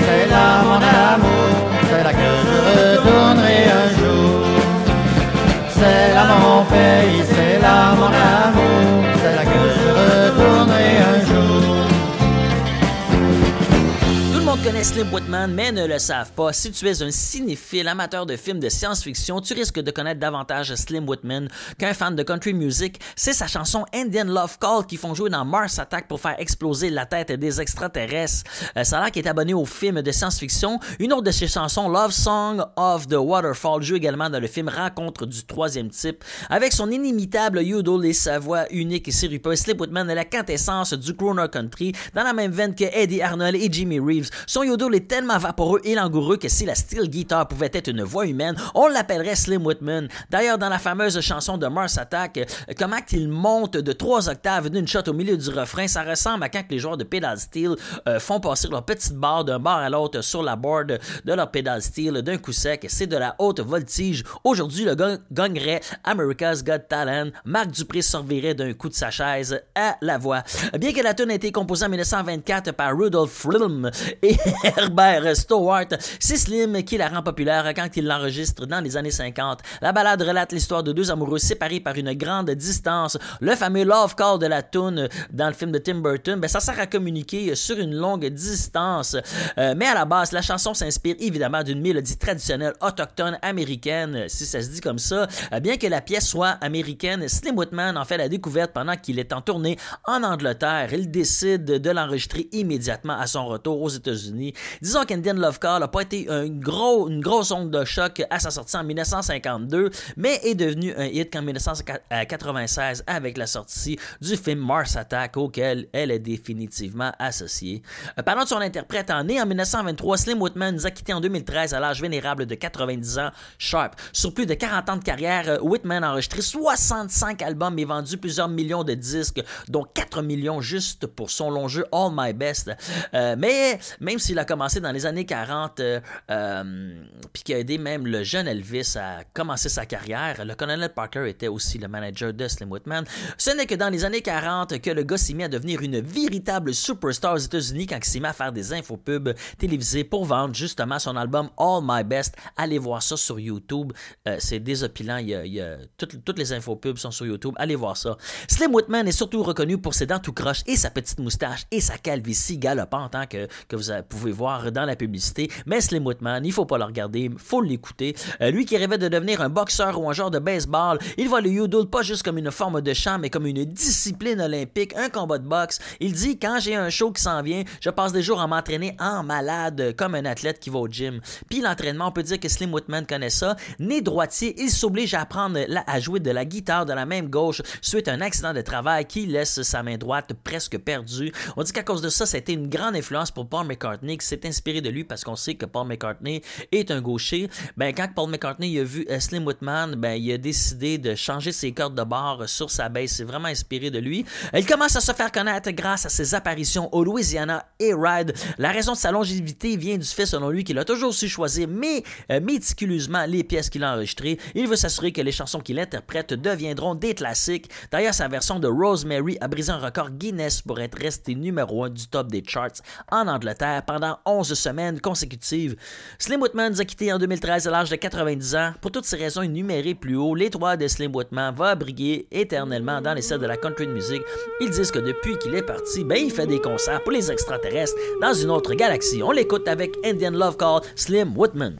Tout 14.87 14.99
le 14.99 15.05
mais 15.29 15.73
ne 15.73 15.87
le 15.87 15.99
savent 15.99 16.31
pas. 16.33 16.53
Si 16.53 16.71
tu 16.71 16.87
es 16.87 17.03
un 17.03 17.11
cinéphile 17.11 17.89
amateur 17.89 18.27
de 18.27 18.37
films 18.37 18.61
de 18.61 18.69
science-fiction, 18.69 19.41
tu 19.41 19.55
risques 19.55 19.81
de 19.81 19.91
connaître 19.91 20.21
davantage 20.21 20.75
Slim 20.75 21.09
Whitman 21.09 21.49
qu'un 21.79 21.95
fan 21.95 22.15
de 22.15 22.23
country 22.23 22.55
music. 22.55 23.01
C'est 23.17 23.33
sa 23.33 23.49
chanson 23.49 23.85
Indian 23.93 24.25
Love 24.25 24.59
Call 24.61 24.87
qui 24.87 24.97
font 24.97 25.15
jouer 25.15 25.31
dans 25.31 25.45
Mars 25.45 25.79
Attack 25.79 26.07
pour 26.07 26.21
faire 26.21 26.37
exploser 26.39 26.91
la 26.91 27.07
tête 27.07 27.33
des 27.33 27.61
extraterrestres. 27.61 28.45
Euh, 28.77 28.85
a 28.93 29.01
l'air 29.01 29.11
qu'il 29.11 29.27
est 29.27 29.29
abonné 29.29 29.53
au 29.53 29.65
film 29.65 30.01
de 30.01 30.13
science-fiction. 30.13 30.79
Une 31.01 31.13
autre 31.13 31.25
de 31.25 31.33
ses 31.33 31.49
chansons, 31.49 31.89
Love 31.89 32.13
Song 32.13 32.63
of 32.77 33.09
the 33.09 33.17
Waterfall, 33.17 33.83
joue 33.83 33.97
également 33.97 34.31
dans 34.31 34.41
le 34.41 34.47
film 34.47 34.69
Rencontre 34.69 35.27
du 35.27 35.45
troisième 35.45 35.91
type. 35.91 36.23
Avec 36.51 36.73
son 36.73 36.91
inimitable 36.91 37.63
Udall 37.63 38.07
et 38.07 38.13
sa 38.13 38.39
voix 38.39 38.65
unique 38.71 39.09
et 39.09 39.13
sirupeux, 39.13 39.57
Slim 39.57 39.81
Whitman 39.81 40.09
est 40.09 40.15
la 40.15 40.25
quintessence 40.25 40.93
du 40.93 41.15
crooner 41.15 41.47
country, 41.51 41.93
dans 42.15 42.23
la 42.23 42.33
même 42.33 42.53
veine 42.53 42.75
que 42.75 42.85
Eddie 42.85 43.23
Arnold 43.23 43.57
et 43.57 43.69
Jimmy 43.71 43.99
Reeves. 43.99 44.31
Son 44.47 44.63
yodel 44.63 44.95
est 44.95 45.16
tellement 45.17 45.39
vaporeux 45.39 45.81
et 45.83 45.95
langoureux 45.95 46.37
que 46.37 46.51
si 46.51 46.67
la 46.67 46.75
steel 46.75 47.09
guitar 47.09 47.49
pouvait 47.49 47.71
être 47.73 47.89
une 47.89 48.03
voix 48.03 48.27
humaine, 48.27 48.55
on 48.75 48.87
l'appellerait 48.87 49.35
Slim 49.35 49.65
Whitman. 49.65 50.09
D'ailleurs, 50.29 50.59
dans 50.59 50.69
la 50.69 50.79
fameuse 50.79 51.19
chanson 51.23 51.57
de 51.57 51.67
Mars 51.69 51.97
Attack, 51.97 52.47
comment 52.79 53.01
qu'il 53.01 53.27
monte 53.27 53.79
de 53.79 53.93
trois 53.93 54.29
octaves 54.29 54.69
d'une 54.69 54.87
shot 54.87 55.09
au 55.09 55.15
milieu 55.15 55.39
du 55.39 55.49
refrain, 55.49 55.89
ça 55.89 56.03
ressemble 56.03 56.45
à 56.45 56.51
quand 56.51 56.65
les 56.69 56.79
joueurs 56.79 56.99
de 56.99 57.05
pedal 57.05 57.39
steel 57.39 57.77
euh, 58.07 58.21
font 58.21 58.41
passer 58.41 58.69
leur 58.69 58.85
petite 58.85 59.15
barre 59.15 59.47
d'un 59.47 59.59
bar 59.59 59.79
à 59.79 59.89
l'autre 59.89 60.21
sur 60.21 60.43
la 60.43 60.55
board 60.55 60.99
de 61.25 61.33
leur 61.33 61.51
pedal 61.51 61.81
steel 61.81 62.21
d'un 62.21 62.37
coup 62.37 62.53
sec. 62.53 62.85
C'est 62.87 63.07
de 63.07 63.17
la 63.17 63.37
haute 63.39 63.61
voltige. 63.61 64.23
Aujourd'hui, 64.45 64.85
le 64.85 64.95
gagnerait 65.33 65.81
America's 66.05 66.63
Got 66.63 66.91
Talent. 66.91 67.31
Marc 67.47 67.71
Dupré 67.71 68.03
servirait 68.03 68.53
d'un 68.53 68.75
coup 68.75 68.91
de 68.91 68.95
sa 68.95 69.11
chaise 69.11 69.59
à 69.75 69.97
la 70.03 70.19
voix. 70.19 70.43
Bien 70.79 70.93
que 70.93 71.01
la 71.01 71.15
tune 71.15 71.31
ait 71.31 71.37
été 71.37 71.53
composée 71.53 71.87
en 71.87 71.89
1924 71.89 72.73
par 72.73 72.95
Rudolph 72.95 73.31
Frilm 73.31 73.91
et 74.21 74.37
Herbert 74.65 75.06
Stewart, 75.35 75.89
c'est 76.19 76.37
Slim 76.37 76.83
qui 76.83 76.97
la 76.97 77.09
rend 77.09 77.23
populaire 77.23 77.73
quand 77.75 77.89
il 77.97 78.07
l'enregistre 78.07 78.67
dans 78.67 78.81
les 78.81 78.97
années 78.97 79.11
50. 79.11 79.61
La 79.81 79.93
balade 79.93 80.23
relate 80.23 80.53
l'histoire 80.53 80.83
de 80.83 80.93
deux 80.93 81.11
amoureux 81.11 81.39
séparés 81.39 81.81
par 81.81 81.97
une 81.97 82.13
grande 82.15 82.51
distance. 82.51 83.19
Le 83.41 83.55
fameux 83.55 83.85
Love 83.85 84.15
Call 84.15 84.39
de 84.39 84.47
la 84.47 84.63
tune 84.63 85.09
dans 85.31 85.49
le 85.49 85.55
film 85.55 85.73
de 85.73 85.79
Tim 85.79 85.97
Burton, 85.97 86.41
ben, 86.41 86.49
ça 86.49 86.61
sert 86.61 86.79
à 86.81 86.87
communiquer 86.87 87.55
sur 87.55 87.79
une 87.79 87.95
longue 87.95 88.27
distance. 88.27 89.17
Euh, 89.59 89.75
mais 89.77 89.87
à 89.87 89.95
la 89.95 90.05
base, 90.05 90.33
la 90.33 90.43
chanson 90.43 90.75
s'inspire 90.75 91.17
évidemment 91.19 91.63
d'une 91.63 91.81
mélodie 91.81 92.17
traditionnelle 92.17 92.75
autochtone 92.81 93.39
américaine, 93.43 94.25
si 94.29 94.47
ça 94.47 94.63
se 94.63 94.69
dit 94.69 94.81
comme 94.81 94.99
ça. 94.99 95.27
Euh, 95.53 95.61
bien 95.61 95.77
que 95.77 95.87
la 95.87 96.01
pièce 96.01 96.27
soit 96.27 96.59
américaine, 96.61 97.29
Slim 97.29 97.57
Whitman 97.57 97.97
en 97.97 98.05
fait 98.05 98.17
la 98.17 98.29
découverte 98.29 98.73
pendant 98.73 98.97
qu'il 98.97 99.19
est 99.19 99.33
en 99.33 99.41
tournée 99.41 99.79
en 100.05 100.23
Angleterre. 100.23 100.89
Il 100.93 101.11
décide 101.11 101.65
de 101.65 101.91
l'enregistrer 101.91 102.49
immédiatement 102.53 103.19
à 103.19 103.27
son 103.27 103.47
retour 103.47 103.81
aux 103.83 103.89
États-Unis. 103.89 104.55
Disons 104.83 104.96
qu'Indian 105.05 105.35
Love 105.35 105.59
Call 105.59 105.81
n'a 105.81 105.89
pas 105.89 106.03
été 106.03 106.29
une 106.29 106.61
grosse 106.61 107.51
onde 107.51 107.71
de 107.71 107.85
choc 107.85 108.23
à 108.31 108.39
sa 108.39 108.51
sortie 108.51 108.77
en 108.77 108.85
1952, 108.85 109.91
mais 110.17 110.41
est 110.45 110.55
devenu 110.55 110.95
un 110.97 111.07
hit 111.07 111.35
en 111.37 111.43
1996 111.43 113.05
avec 113.07 113.37
la 113.37 113.47
sortie 113.47 113.99
du 114.21 114.37
film 114.37 114.61
Mars 114.61 114.97
Attack 114.97 115.37
auquel 115.37 115.89
elle 115.93 116.11
est 116.11 116.19
définitivement 116.19 117.13
associée. 117.19 117.83
Euh, 118.19 118.23
Parlant 118.23 118.45
de 118.45 118.49
son 118.49 118.61
interprète, 118.61 119.11
en 119.11 119.25
né 119.25 119.41
en 119.41 119.47
1923, 119.47 120.17
Slim 120.17 120.43
Whitman 120.43 120.75
nous 120.75 120.87
a 120.87 120.91
quitté 120.91 121.13
en 121.13 121.21
2013 121.21 121.75
à 121.75 121.81
l'âge 121.81 122.01
vénérable 122.01 122.47
de 122.47 122.55
90 122.55 123.19
ans 123.19 123.31
sharp. 123.59 123.95
Sur 124.13 124.33
plus 124.35 124.47
de 124.47 124.55
40 124.55 124.91
ans 124.91 124.97
de 124.97 125.05
carrière, 125.05 125.49
euh, 125.49 125.59
Whitman 125.61 126.05
a 126.05 126.13
enregistré 126.13 126.43
65 126.43 127.43
albums 127.43 127.79
et 127.79 127.85
vendu 127.85 128.17
plusieurs 128.17 128.49
millions 128.49 128.85
de 128.85 128.95
disques, 128.95 129.43
dont 129.69 129.85
4 129.85 130.23
millions 130.23 130.61
juste 130.61 131.07
pour 131.07 131.31
son 131.31 131.51
long 131.51 131.69
jeu 131.69 131.85
All 131.93 132.11
My 132.13 132.33
Best. 132.33 132.71
Euh, 133.15 133.37
mais 133.39 133.79
même 134.01 134.19
s'il 134.19 134.39
a 134.39 134.45
commencé 134.45 134.81
dans 134.81 134.86
les 134.93 135.07
années 135.07 135.27
40, 135.27 135.81
euh, 135.81 136.01
euh, 136.31 137.05
puis 137.33 137.43
qui 137.43 137.55
a 137.55 137.59
aidé 137.59 137.79
même 137.79 138.07
le 138.07 138.23
jeune 138.23 138.49
Elvis 138.49 138.97
à 138.97 139.25
commencer 139.35 139.69
sa 139.69 139.87
carrière, 139.87 140.45
le 140.45 140.55
colonel 140.55 140.93
Parker 140.95 141.29
était 141.29 141.49
aussi 141.49 141.79
le 141.79 141.89
manager 141.89 142.33
de 142.33 142.49
Slim 142.49 142.71
Whitman. 142.71 143.05
Ce 143.39 143.51
n'est 143.51 143.67
que 143.67 143.75
dans 143.75 143.89
les 143.89 144.05
années 144.05 144.23
40 144.23 144.81
que 144.81 144.91
le 144.91 145.03
gars 145.03 145.17
s'est 145.19 145.35
mis 145.35 145.45
à 145.45 145.49
devenir 145.49 145.83
une 145.83 146.01
véritable 146.01 146.75
superstar 146.75 147.35
aux 147.35 147.39
États-Unis 147.39 147.87
quand 147.87 147.99
il 147.99 148.05
s'est 148.05 148.21
mis 148.21 148.27
à 148.27 148.33
faire 148.33 148.53
des 148.53 148.73
infopubs 148.73 149.35
télévisés 149.59 150.05
pour 150.05 150.25
vendre 150.25 150.55
justement 150.55 150.99
son 150.99 151.17
album 151.17 151.49
All 151.59 151.81
My 151.83 152.05
Best. 152.05 152.37
Allez 152.57 152.79
voir 152.79 153.03
ça 153.03 153.17
sur 153.17 153.39
YouTube. 153.39 153.93
Euh, 154.29 154.37
c'est 154.39 154.61
désopilant. 154.61 155.19
Il 155.19 155.29
y 155.29 155.35
a, 155.35 155.45
il 155.45 155.53
y 155.53 155.61
a- 155.61 155.77
toutes, 155.99 156.39
les 156.39 156.53
infopubs 156.53 156.97
sont 156.99 157.11
sur 157.11 157.27
YouTube. 157.27 157.55
Allez 157.57 157.77
voir 157.77 157.97
ça. 157.97 158.17
Slim 158.49 158.75
Whitman 158.75 159.07
est 159.07 159.13
surtout 159.13 159.43
reconnu 159.43 159.79
pour 159.79 159.95
ses 159.95 160.07
dents 160.07 160.19
tout 160.19 160.33
croche 160.33 160.63
et 160.67 160.77
sa 160.77 160.91
petite 160.91 161.19
moustache 161.19 161.67
et 161.71 161.81
sa 161.81 161.99
calvitie 161.99 162.59
galopante 162.59 163.15
hein, 163.15 163.27
que, 163.27 163.49
que 163.69 163.77
vous, 163.77 163.91
pouvez 164.09 164.33
voir 164.33 164.71
dans 164.77 164.85
la 164.85 164.95
publicité. 164.95 165.51
Mais 165.67 165.81
Slim 165.81 166.07
Whitman, 166.07 166.45
il 166.45 166.53
faut 166.53 166.67
pas 166.67 166.79
le 166.79 166.85
regarder, 166.85 167.31
faut 167.37 167.61
l'écouter. 167.61 168.15
Euh, 168.41 168.51
lui 168.51 168.65
qui 168.65 168.77
rêvait 168.77 168.99
de 168.99 169.09
devenir 169.09 169.41
un 169.41 169.49
boxeur 169.49 170.01
ou 170.01 170.09
un 170.09 170.13
genre 170.13 170.31
de 170.31 170.39
baseball, 170.39 170.99
il 171.19 171.29
voit 171.29 171.41
le 171.41 171.51
judo 171.51 171.85
pas 171.87 172.03
juste 172.03 172.23
comme 172.23 172.39
une 172.39 172.51
forme 172.51 172.81
de 172.81 172.95
chant, 172.95 173.19
mais 173.19 173.31
comme 173.31 173.47
une 173.47 173.65
discipline 173.65 174.41
olympique, 174.41 174.95
un 174.97 175.09
combat 175.09 175.39
de 175.39 175.49
boxe. 175.49 175.81
Il 176.01 176.13
dit 176.13 176.39
quand 176.39 176.59
j'ai 176.61 176.77
un 176.77 176.91
show 176.91 177.11
qui 177.11 177.23
s'en 177.23 177.43
vient, 177.43 177.65
je 177.81 177.91
passe 177.91 178.13
des 178.13 178.23
jours 178.23 178.41
à 178.41 178.47
m'entraîner 178.47 178.97
en 179.01 179.23
malade, 179.23 179.95
comme 179.97 180.15
un 180.15 180.25
athlète 180.25 180.61
qui 180.61 180.71
va 180.71 180.79
au 180.79 180.89
gym. 180.89 181.21
Puis 181.49 181.61
l'entraînement, 181.61 182.09
on 182.09 182.13
peut 182.13 182.23
dire 182.23 182.39
que 182.39 182.49
Slim 182.49 182.73
Whitman 182.73 183.07
connaît 183.07 183.31
ça. 183.31 183.57
Né 183.79 184.03
droitier, 184.03 184.55
il 184.59 184.71
s'oblige 184.71 185.15
à 185.15 185.23
apprendre 185.23 185.59
à 185.87 186.01
jouer 186.01 186.21
de 186.21 186.31
la 186.31 186.45
guitare 186.45 186.87
de 186.87 186.93
la 186.93 187.07
même 187.07 187.29
gauche 187.29 187.63
suite 187.81 188.09
à 188.09 188.13
un 188.13 188.21
accident 188.21 188.53
de 188.53 188.61
travail 188.61 189.07
qui 189.07 189.27
laisse 189.27 189.63
sa 189.63 189.83
main 189.83 189.97
droite 189.97 190.33
presque 190.45 190.79
perdue. 190.79 191.33
On 191.57 191.63
dit 191.63 191.73
qu'à 191.73 191.83
cause 191.83 192.03
de 192.03 192.09
ça, 192.09 192.27
été 192.37 192.53
une 192.53 192.69
grande 192.69 192.95
influence 192.95 193.31
pour 193.31 193.49
Paul 193.49 193.67
McCartney, 193.67 194.19
qui 194.19 194.27
de 194.75 194.91
lui 194.91 195.05
parce 195.05 195.25
qu'on 195.25 195.37
sait 195.37 195.55
que 195.55 195.67
Paul 195.67 195.87
McCartney 195.87 196.43
est 196.73 196.91
un 196.91 197.01
gaucher. 197.01 197.49
Ben, 197.77 197.95
quand 197.95 198.09
Paul 198.15 198.31
McCartney 198.31 198.79
a 198.79 198.85
vu 198.85 199.07
Slim 199.21 199.47
Whitman, 199.47 199.95
ben, 199.95 200.15
il 200.15 200.33
a 200.33 200.39
décidé 200.39 200.99
de 200.99 201.15
changer 201.15 201.53
ses 201.53 201.73
cordes 201.73 201.95
de 201.95 202.03
barre 202.03 202.49
sur 202.49 202.71
sa 202.71 202.89
baisse. 202.89 203.15
C'est 203.17 203.25
vraiment 203.25 203.49
inspiré 203.49 203.91
de 203.91 203.99
lui. 203.99 204.25
Il 204.55 204.67
commence 204.67 204.97
à 204.97 205.01
se 205.01 205.13
faire 205.13 205.31
connaître 205.31 205.71
grâce 205.71 206.07
à 206.07 206.09
ses 206.09 206.35
apparitions 206.35 206.93
au 206.95 207.05
Louisiana 207.05 207.67
et 207.79 207.93
Ride. 207.95 208.35
La 208.59 208.71
raison 208.71 208.93
de 208.93 208.97
sa 208.97 209.13
longévité 209.13 209.77
vient 209.77 209.97
du 209.97 210.07
fait, 210.07 210.27
selon 210.27 210.51
lui, 210.51 210.65
qu'il 210.65 210.79
a 210.79 210.85
toujours 210.85 211.15
su 211.15 211.29
choisir 211.29 211.69
mais, 211.69 212.03
euh, 212.31 212.41
méticuleusement 212.41 213.25
les 213.27 213.45
pièces 213.45 213.71
qu'il 213.71 213.85
a 213.85 213.95
enregistrées. 213.95 214.39
Il 214.55 214.69
veut 214.69 214.77
s'assurer 214.77 215.13
que 215.13 215.21
les 215.21 215.33
chansons 215.33 215.61
qu'il 215.61 215.79
interprète 215.79 216.35
deviendront 216.35 216.95
des 216.95 217.15
classiques. 217.15 217.71
D'ailleurs, 217.91 218.15
sa 218.15 218.29
version 218.29 218.59
de 218.59 218.69
Rosemary 218.69 219.39
a 219.41 219.49
brisé 219.49 219.73
un 219.73 219.79
record 219.79 220.11
Guinness 220.11 220.63
pour 220.63 220.81
être 220.81 220.99
resté 220.99 221.35
numéro 221.35 221.85
1 221.85 221.91
du 221.91 222.09
top 222.09 222.29
des 222.29 222.43
charts 222.47 222.83
en 223.11 223.29
Angleterre 223.29 223.85
pendant 223.87 224.19
11 224.25 224.55
semaines 224.57 225.01
consécutives. 225.01 225.77
Slim 226.19 226.43
Whitman 226.43 226.73
nous 226.73 226.81
a 226.81 226.85
quitté 226.85 227.13
en 227.13 227.19
2013 227.19 227.69
à 227.69 227.71
l'âge 227.71 227.91
de 227.91 227.97
90 227.97 228.57
ans. 228.57 228.73
Pour 228.81 228.91
toutes 228.91 229.05
ces 229.05 229.17
raisons 229.17 229.43
énumérées 229.43 229.95
plus 229.95 230.17
haut, 230.17 230.35
l'étoile 230.35 230.79
de 230.79 230.89
Slim 230.89 231.15
Whitman 231.15 231.55
va 231.55 231.75
briller 231.75 232.27
éternellement 232.31 233.01
dans 233.01 233.15
les 233.15 233.23
scènes 233.23 233.41
de 233.41 233.47
la 233.47 233.57
country 233.57 233.87
music. 233.87 234.23
Ils 234.61 234.71
disent 234.71 234.91
que 234.91 234.99
depuis 234.99 235.39
qu'il 235.39 235.55
est 235.55 235.63
parti, 235.63 236.05
ben, 236.05 236.19
il 236.19 236.31
fait 236.31 236.47
des 236.47 236.61
concerts 236.61 237.03
pour 237.03 237.13
les 237.13 237.31
extraterrestres 237.31 237.95
dans 238.21 238.35
une 238.35 238.51
autre 238.51 238.75
galaxie. 238.75 239.23
On 239.23 239.31
l'écoute 239.31 239.69
avec 239.69 239.95
Indian 240.05 240.33
Love 240.33 240.57
Call, 240.57 240.81
Slim 240.95 241.37
Whitman. 241.37 241.79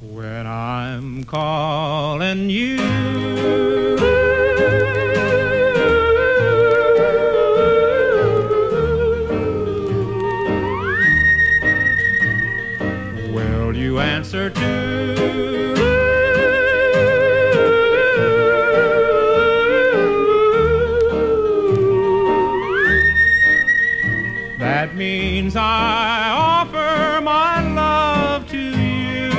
When 0.00 0.46
I'm 0.46 1.24
calling 1.24 2.50
you. 2.50 3.07
That 24.58 24.94
means 24.94 25.54
I 25.56 26.30
offer 26.30 27.20
my 27.20 27.74
love 27.74 28.48
to 28.50 28.58
you 28.58 29.30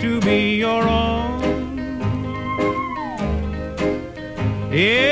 to 0.00 0.20
be 0.20 0.56
your 0.56 0.86
own. 0.88 1.22
If 4.70 5.11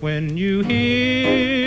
when 0.00 0.36
you 0.36 0.62
hear 0.62 1.61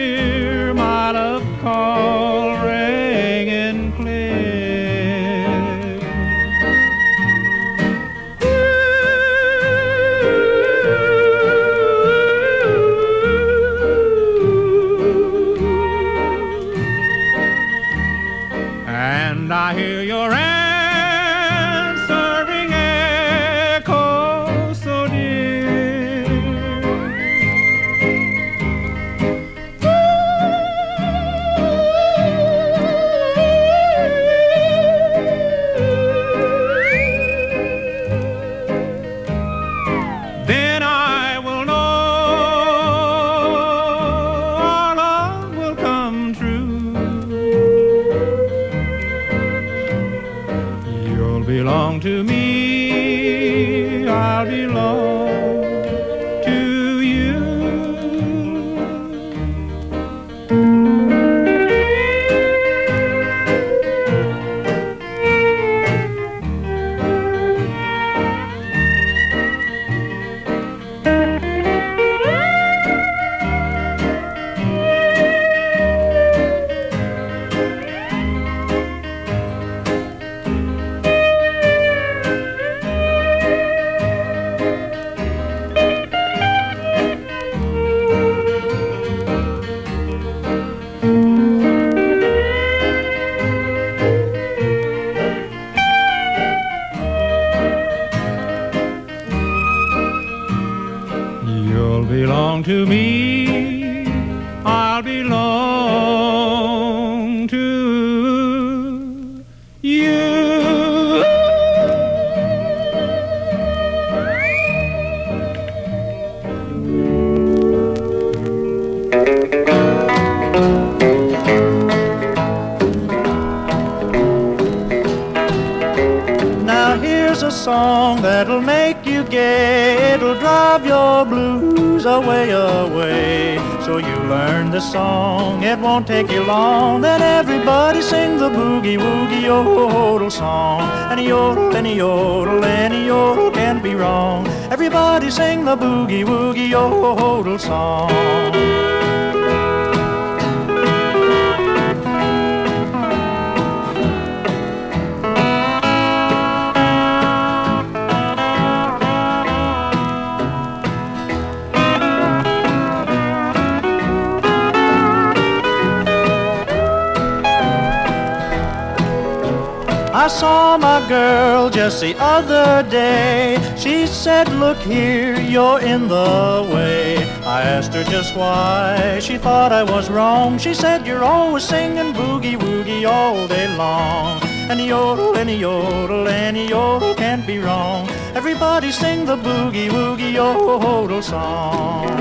saw 170.35 170.77
my 170.77 170.99
girl 171.07 171.69
just 171.69 172.01
the 172.01 172.13
other 172.19 172.83
day. 172.89 173.57
She 173.77 174.05
said, 174.05 174.49
Look 174.49 174.77
here, 174.79 175.39
you're 175.39 175.79
in 175.79 176.09
the 176.09 176.69
way. 176.73 177.17
I 177.45 177.61
asked 177.61 177.93
her 177.93 178.03
just 178.03 178.35
why. 178.35 179.19
She 179.21 179.37
thought 179.37 179.71
I 179.71 179.83
was 179.83 180.09
wrong. 180.09 180.57
She 180.57 180.73
said, 180.73 181.07
You're 181.07 181.23
always 181.23 181.63
singing 181.63 182.11
boogie 182.13 182.57
woogie 182.57 183.07
all 183.09 183.47
day 183.47 183.67
long. 183.77 184.41
And 184.69 184.81
yodel, 184.81 185.37
and 185.37 185.49
yodel, 185.49 186.27
and 186.27 186.57
yodel 186.57 187.15
can't 187.15 187.47
be 187.47 187.59
wrong. 187.59 188.09
Everybody 188.35 188.91
sing 188.91 189.25
the 189.25 189.37
boogie 189.37 189.89
woogie 189.89 190.33
yodel 190.33 191.21
song. 191.21 192.14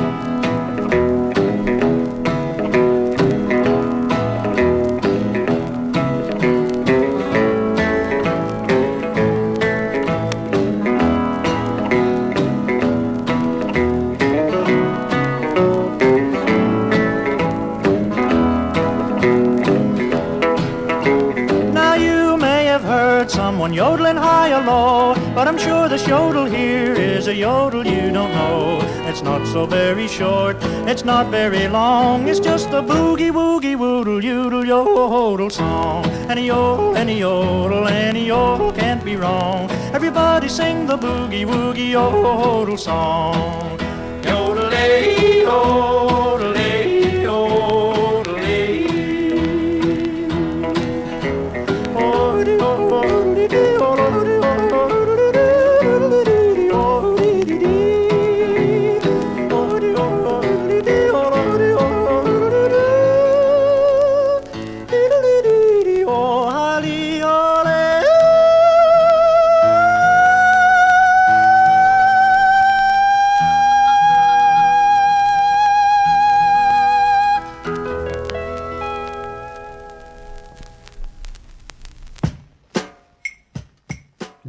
Low, 24.52 25.14
but 25.34 25.48
I'm 25.48 25.58
sure 25.58 25.88
this 25.88 26.06
yodel 26.06 26.44
here 26.44 26.94
is 26.94 27.28
a 27.28 27.34
yodel 27.34 27.86
you 27.86 28.10
don't 28.10 28.32
know. 28.32 28.80
It's 29.08 29.22
not 29.22 29.46
so 29.46 29.66
very 29.66 30.08
short, 30.08 30.56
it's 30.86 31.04
not 31.04 31.28
very 31.28 31.68
long, 31.68 32.28
it's 32.28 32.40
just 32.40 32.68
a 32.68 32.82
boogie 32.82 33.30
woogie 33.30 33.76
woodle 33.76 34.20
yoodle 34.20 34.66
yodel 34.66 35.50
song. 35.50 36.04
And 36.28 36.38
a 36.38 36.42
yodel, 36.42 36.96
and 36.96 37.10
yodel, 37.10 37.88
and 37.88 38.16
a 38.16 38.20
yodel 38.20 38.72
can't 38.72 39.04
be 39.04 39.16
wrong. 39.16 39.70
Everybody 39.92 40.48
sing 40.48 40.86
the 40.86 40.96
boogie 40.96 41.46
woogie 41.46 41.90
yodel 41.90 42.76
song. 42.76 43.78
Yodel, 44.24 44.70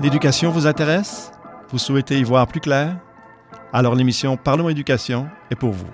L'éducation 0.00 0.52
vous 0.52 0.68
intéresse? 0.68 1.32
Vous 1.70 1.78
souhaitez 1.78 2.20
y 2.20 2.22
voir 2.22 2.46
plus 2.46 2.60
clair? 2.60 2.98
Alors 3.72 3.96
l'émission 3.96 4.36
Parlons 4.36 4.68
éducation 4.68 5.26
est 5.50 5.56
pour 5.56 5.72
vous. 5.72 5.90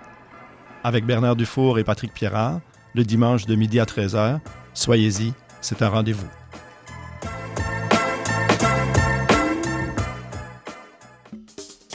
Avec 0.83 1.07
Bernard 1.07 1.37
Dufour 1.37 1.79
et 1.79 1.85
Patrick 1.85 2.13
Pierrard, 2.13 2.61
le 2.95 3.03
dimanche 3.03 3.47
de 3.47 3.55
midi 3.55 3.81
à 3.81 3.85
13h, 3.85 4.41
soyez-y, 4.75 5.33
c'est 5.63 5.81
un 5.81 5.89
rendez-vous. 5.89 6.27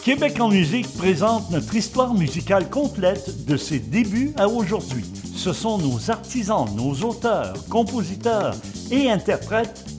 Québec 0.04 0.40
en 0.40 0.50
musique 0.50 0.92
présente 0.98 1.52
notre 1.52 1.76
histoire 1.76 2.16
musicale 2.16 2.72
complète 2.72 3.46
de 3.46 3.56
ses 3.56 3.78
débuts 3.78 4.32
à 4.36 4.48
aujourd'hui. 4.48 5.06
Ce 5.36 5.54
sont 5.54 5.78
nos 5.78 6.10
artisans, 6.10 6.66
nos 6.76 6.96
auteurs, 7.08 7.54
compositeurs 7.70 8.56
et 8.90 9.12
interprètes 9.12 9.86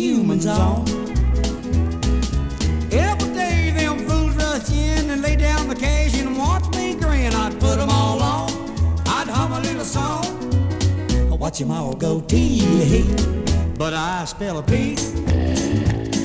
Humans 0.00 0.46
on. 0.46 0.88
Every 2.90 3.32
day 3.34 3.72
them 3.76 3.98
fools 4.06 4.34
rush 4.36 4.72
in 4.72 5.10
and 5.10 5.20
lay 5.22 5.36
down 5.36 5.68
the 5.68 5.74
cash 5.74 6.18
and 6.18 6.38
watch 6.38 6.66
me 6.74 6.94
grin. 6.94 7.34
I'd 7.34 7.58
put 7.60 7.76
them 7.76 7.90
all 7.90 8.22
on, 8.22 8.50
I'd 9.06 9.28
hum 9.28 9.52
a 9.52 9.60
little 9.60 9.84
song. 9.84 10.24
I 11.32 11.34
watch 11.34 11.58
them 11.58 11.70
all 11.70 11.94
go 11.94 12.20
tee 12.20 13.04
but 13.78 13.94
I 13.94 14.24
spell 14.24 14.58
a 14.58 14.62
P, 14.62 14.94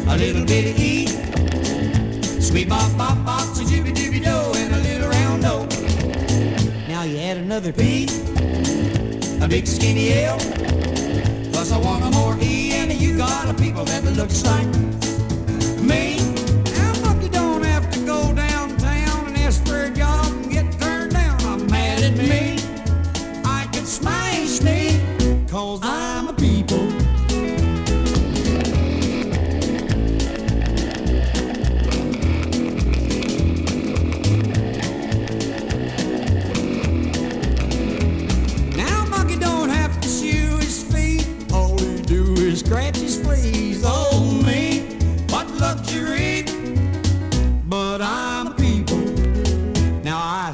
a 0.08 0.16
little 0.18 0.46
bit 0.46 0.66
of 0.72 0.80
E. 0.80 1.08
Sweet 2.42 2.70
bop 2.70 2.98
bop 2.98 3.18
bop, 3.26 3.48
a 3.58 3.64
jibby 3.70 3.94
jibby 3.94 4.20
do, 4.24 4.38
and 4.60 4.74
a 4.74 4.80
little 4.88 5.10
round 5.10 5.46
O. 5.46 5.66
Now 6.88 7.04
you 7.04 7.18
add 7.20 7.38
another 7.38 7.72
P 7.72 8.08
a 9.46 9.48
big 9.48 9.68
skinny 9.68 10.12
L. 10.24 10.38
Plus 11.52 11.72
I 11.72 11.78
want 11.78 12.04
a 12.04 12.10
more 12.10 12.25
people 13.58 13.86
that 13.86 14.04
looks 14.18 14.44
like 14.46 15.05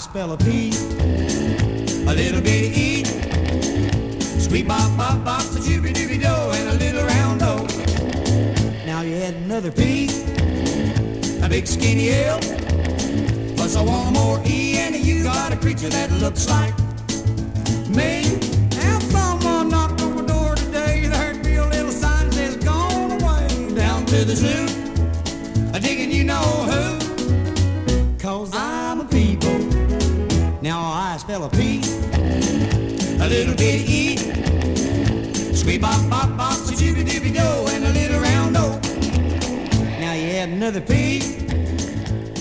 spell 0.01 0.31
a 0.31 0.37
P, 0.37 0.69
a 2.07 2.13
little 2.13 2.41
bitty 2.41 2.71
E. 2.75 3.03
Sweet 4.39 4.67
bop 4.67 4.97
bop 4.97 5.23
bop, 5.23 5.41
a 5.41 5.59
doobie 5.59 5.93
doobie 5.93 6.19
do, 6.19 6.33
and 6.57 6.69
a 6.69 6.73
little 6.73 7.05
round 7.05 7.43
O. 7.43 7.67
Now 8.83 9.01
you 9.01 9.15
add 9.17 9.35
another 9.35 9.71
P, 9.71 10.05
a 11.43 11.47
big 11.47 11.67
skinny 11.67 12.09
L, 12.09 12.39
plus 13.55 13.75
a 13.75 13.83
one 13.83 14.13
more 14.13 14.41
E, 14.43 14.77
and 14.77 14.95
you 14.95 15.23
got 15.23 15.53
a 15.53 15.55
creature 15.55 15.89
that 15.89 16.11
looks 16.13 16.49
like 16.49 16.75
me. 17.87 18.23
Now 18.77 18.97
someone 18.99 19.69
knocked 19.69 20.01
on 20.01 20.15
my 20.15 20.23
door 20.23 20.55
today, 20.55 21.05
I 21.05 21.15
heard 21.15 21.45
me 21.45 21.57
a 21.57 21.67
little 21.67 21.91
sign 21.91 22.25
that 22.25 22.33
says 22.33 22.57
gone 22.57 23.11
away 23.11 23.75
down 23.75 24.07
to 24.07 24.25
the 24.25 24.35
zoo. 24.35 24.65
A 25.75 25.79
digging 25.79 26.11
you 26.11 26.23
know 26.23 26.47
who. 26.71 26.97
Cause 28.17 28.51
I'm 28.55 29.01
a 29.01 29.05
people. 29.05 29.40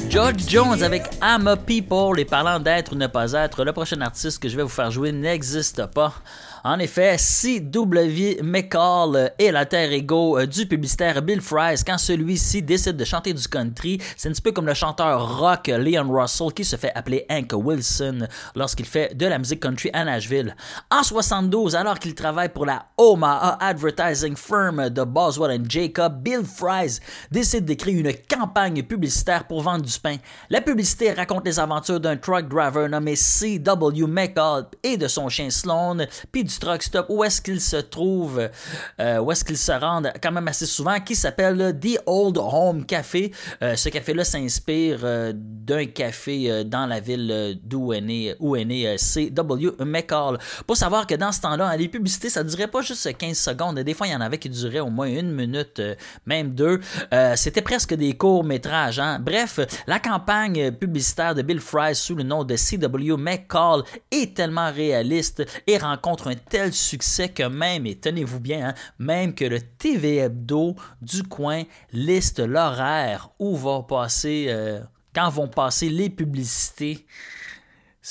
George 0.08 0.48
Jones 0.48 0.82
avec 0.82 1.02
I'm 1.22 1.48
a 1.48 1.56
People 1.56 2.18
et 2.18 2.24
parlant 2.24 2.60
d'être 2.60 2.92
ou 2.92 2.96
ne 2.96 3.06
pas 3.08 3.32
être, 3.32 3.64
le 3.64 3.72
prochain 3.72 4.00
artiste 4.00 4.40
que 4.40 4.48
je 4.48 4.56
vais 4.56 4.62
vous 4.62 4.68
faire 4.68 4.90
jouer 4.90 5.12
n'existe 5.12 5.86
pas. 5.86 6.14
En 6.62 6.78
effet, 6.78 7.16
C.W. 7.16 8.40
McCall 8.42 9.32
est 9.38 9.50
l'alter 9.50 9.90
ego 9.94 10.38
euh, 10.38 10.46
du 10.46 10.66
publicitaire 10.66 11.22
Bill 11.22 11.40
Fries 11.40 11.82
quand 11.86 11.96
celui-ci 11.96 12.62
décide 12.62 12.96
de 12.96 13.04
chanter 13.04 13.32
du 13.32 13.48
country. 13.48 13.98
C'est 14.14 14.28
un 14.28 14.32
petit 14.32 14.42
peu 14.42 14.52
comme 14.52 14.66
le 14.66 14.74
chanteur 14.74 15.38
rock 15.38 15.68
Leon 15.68 16.12
Russell 16.12 16.52
qui 16.52 16.64
se 16.66 16.76
fait 16.76 16.92
appeler 16.94 17.24
Hank 17.30 17.52
Wilson 17.54 18.26
lorsqu'il 18.54 18.84
fait 18.84 19.16
de 19.16 19.24
la 19.24 19.38
musique 19.38 19.60
country 19.60 19.88
à 19.94 20.04
Nashville. 20.04 20.54
En 20.90 21.02
72, 21.02 21.74
alors 21.76 21.98
qu'il 21.98 22.14
travaille 22.14 22.50
pour 22.50 22.66
la 22.66 22.84
Omaha 22.98 23.56
Advertising 23.60 24.36
Firm 24.36 24.90
de 24.90 25.02
Boswell 25.02 25.58
and 25.58 25.64
Jacob, 25.66 26.22
Bill 26.22 26.44
Fries 26.44 26.98
décide 27.30 27.64
d'écrire 27.64 27.98
une 27.98 28.12
campagne 28.28 28.82
publicitaire 28.82 29.46
pour 29.46 29.62
vendre 29.62 29.86
du 29.86 29.98
pain. 29.98 30.16
La 30.50 30.60
publicité 30.60 31.12
raconte 31.12 31.46
les 31.46 31.58
aventures 31.58 32.00
d'un 32.00 32.18
truck 32.18 32.48
driver 32.48 32.86
nommé 32.86 33.16
C.W. 33.16 34.06
McCall 34.06 34.66
et 34.82 34.98
de 34.98 35.08
son 35.08 35.30
chien 35.30 35.48
Sloan, 35.48 36.06
puis 36.30 36.49
truck 36.58 36.82
stop 36.82 37.06
où 37.08 37.22
est-ce 37.24 37.40
qu'il 37.40 37.60
se 37.60 37.76
trouve, 37.76 38.48
euh, 39.00 39.18
où 39.18 39.30
est-ce 39.32 39.44
qu'il 39.44 39.56
se 39.58 39.72
rendent 39.72 40.12
quand 40.22 40.32
même 40.32 40.48
assez 40.48 40.66
souvent, 40.66 40.98
qui 41.00 41.14
s'appelle 41.14 41.78
The 41.80 42.00
Old 42.06 42.38
Home 42.38 42.84
Café. 42.84 43.32
Euh, 43.62 43.76
ce 43.76 43.88
café-là 43.88 44.24
s'inspire 44.24 45.00
euh, 45.04 45.32
d'un 45.34 45.86
café 45.86 46.50
euh, 46.50 46.64
dans 46.64 46.86
la 46.86 47.00
ville 47.00 47.30
euh, 47.32 47.54
d'où 47.62 47.92
est 47.92 48.00
né, 48.00 48.34
où 48.40 48.56
est 48.56 48.64
né 48.64 48.86
euh, 48.88 48.96
C.W. 48.96 49.72
McCall. 49.80 50.38
Pour 50.66 50.76
savoir 50.76 51.06
que 51.06 51.14
dans 51.14 51.32
ce 51.32 51.40
temps-là, 51.42 51.76
les 51.76 51.88
publicités, 51.88 52.30
ça 52.30 52.42
durait 52.42 52.68
pas 52.68 52.82
juste 52.82 53.16
15 53.16 53.36
secondes. 53.36 53.78
Des 53.78 53.94
fois, 53.94 54.06
il 54.06 54.12
y 54.12 54.16
en 54.16 54.20
avait 54.20 54.38
qui 54.38 54.48
duraient 54.48 54.80
au 54.80 54.90
moins 54.90 55.06
une 55.06 55.32
minute, 55.32 55.78
euh, 55.80 55.94
même 56.26 56.50
deux. 56.54 56.80
Euh, 57.12 57.34
C'était 57.36 57.62
presque 57.62 57.94
des 57.94 58.16
courts-métrages. 58.16 58.98
Hein? 58.98 59.18
Bref, 59.20 59.60
la 59.86 59.98
campagne 59.98 60.72
publicitaire 60.72 61.34
de 61.34 61.42
Bill 61.42 61.60
Fry 61.60 61.94
sous 61.94 62.14
le 62.14 62.22
nom 62.22 62.44
de 62.44 62.56
C.W. 62.56 63.16
McCall 63.16 63.82
est 64.10 64.34
tellement 64.36 64.70
réaliste 64.72 65.44
et 65.66 65.78
rencontre 65.78 66.28
un 66.28 66.34
tel 66.48 66.72
succès 66.72 67.28
que 67.28 67.42
même, 67.42 67.86
et 67.86 67.96
tenez-vous 67.96 68.40
bien, 68.40 68.68
hein, 68.68 68.74
même 68.98 69.34
que 69.34 69.44
le 69.44 69.60
TV 69.60 70.16
Hebdo 70.16 70.76
du 71.00 71.22
coin 71.22 71.64
liste 71.92 72.40
l'horaire 72.40 73.30
où 73.38 73.56
va 73.56 73.82
passer, 73.82 74.46
euh, 74.48 74.80
quand 75.14 75.28
vont 75.30 75.48
passer 75.48 75.88
les 75.88 76.10
publicités. 76.10 77.06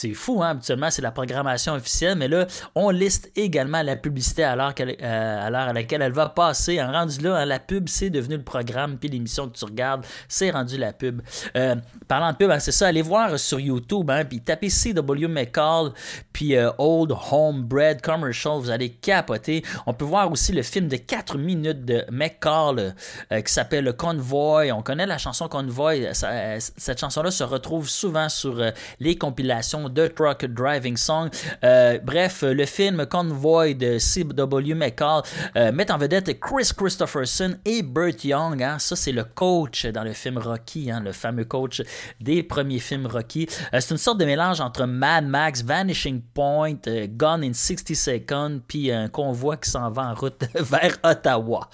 C'est 0.01 0.13
fou, 0.13 0.41
hein? 0.41 0.51
Habituellement, 0.51 0.89
c'est 0.89 1.01
la 1.01 1.11
programmation 1.11 1.73
officielle, 1.73 2.17
mais 2.17 2.29
là, 2.29 2.47
on 2.73 2.89
liste 2.89 3.33
également 3.35 3.81
la 3.81 3.97
publicité 3.97 4.45
à 4.45 4.55
l'heure, 4.55 4.73
euh, 4.79 5.45
à 5.45 5.73
laquelle 5.73 6.01
elle 6.01 6.13
va 6.13 6.29
passer. 6.29 6.81
En 6.81 6.89
rendu 6.89 7.19
là, 7.19 7.35
hein, 7.35 7.45
la 7.45 7.59
pub, 7.59 7.89
c'est 7.89 8.09
devenu 8.09 8.37
le 8.37 8.43
programme, 8.43 8.97
puis 8.97 9.09
l'émission 9.09 9.49
que 9.49 9.57
tu 9.57 9.65
regardes, 9.65 10.05
c'est 10.29 10.51
rendu 10.51 10.77
la 10.77 10.93
pub. 10.93 11.21
Euh, 11.57 11.75
parlant 12.07 12.31
de 12.31 12.37
pub, 12.37 12.49
hein, 12.49 12.61
c'est 12.61 12.71
ça, 12.71 12.87
allez 12.87 13.01
voir 13.01 13.37
sur 13.37 13.59
YouTube, 13.59 14.09
hein, 14.09 14.23
puis 14.23 14.39
tapez 14.39 14.69
CW 14.69 15.27
McCall, 15.27 15.91
puis 16.31 16.55
euh, 16.55 16.71
Old 16.77 17.13
Homebread 17.29 17.99
Commercial, 17.99 18.57
vous 18.57 18.69
allez 18.69 18.91
capoter. 18.91 19.65
On 19.85 19.93
peut 19.93 20.05
voir 20.05 20.31
aussi 20.31 20.53
le 20.53 20.61
film 20.61 20.87
de 20.87 20.95
4 20.95 21.37
minutes 21.37 21.83
de 21.83 22.05
McCall 22.09 22.95
qui 23.29 23.51
s'appelle 23.51 23.91
Convoy. 23.97 24.71
On 24.71 24.81
connaît 24.81 25.05
la 25.05 25.17
chanson 25.17 25.49
Convoy. 25.49 26.07
Cette 26.13 27.01
chanson-là 27.01 27.31
se 27.31 27.43
retrouve 27.43 27.89
souvent 27.89 28.29
sur 28.29 28.63
les 29.01 29.17
compilations 29.17 29.88
de 29.89 30.07
Truck 30.07 30.45
Driving 30.45 30.97
Song. 30.97 31.29
Euh, 31.63 31.99
bref, 32.03 32.43
le 32.43 32.65
film 32.65 33.05
Convoy 33.05 33.73
de 33.75 33.97
C.W. 33.97 34.73
McCall 34.73 35.21
euh, 35.55 35.71
met 35.71 35.91
en 35.91 35.97
vedette 35.97 36.39
Chris 36.39 36.69
Christopherson 36.75 37.55
et 37.65 37.81
Burt 37.81 38.23
Young. 38.23 38.61
hein. 38.61 38.77
Ça, 38.79 38.95
c'est 38.95 39.11
le 39.11 39.23
coach 39.23 39.85
dans 39.87 40.03
le 40.03 40.13
film 40.13 40.37
Rocky, 40.37 40.91
hein, 40.91 41.01
le 41.03 41.11
fameux 41.11 41.45
coach 41.45 41.81
des 42.19 42.43
premiers 42.43 42.79
films 42.79 43.07
Rocky. 43.07 43.47
Euh, 43.73 43.79
c'est 43.79 43.91
une 43.91 43.97
sorte 43.97 44.19
de 44.19 44.25
mélange 44.25 44.61
entre 44.61 44.85
Mad 44.85 45.25
Max, 45.25 45.63
Vanishing 45.63 46.21
Point, 46.33 46.79
Gone 47.09 47.43
in 47.43 47.53
60 47.53 47.95
Seconds, 47.95 48.59
puis 48.67 48.91
un 48.91 49.07
convoi 49.07 49.57
qui 49.57 49.69
s'en 49.69 49.89
va 49.89 50.03
en 50.03 50.13
route 50.13 50.43
vers 50.55 50.97
Ottawa. 51.03 51.69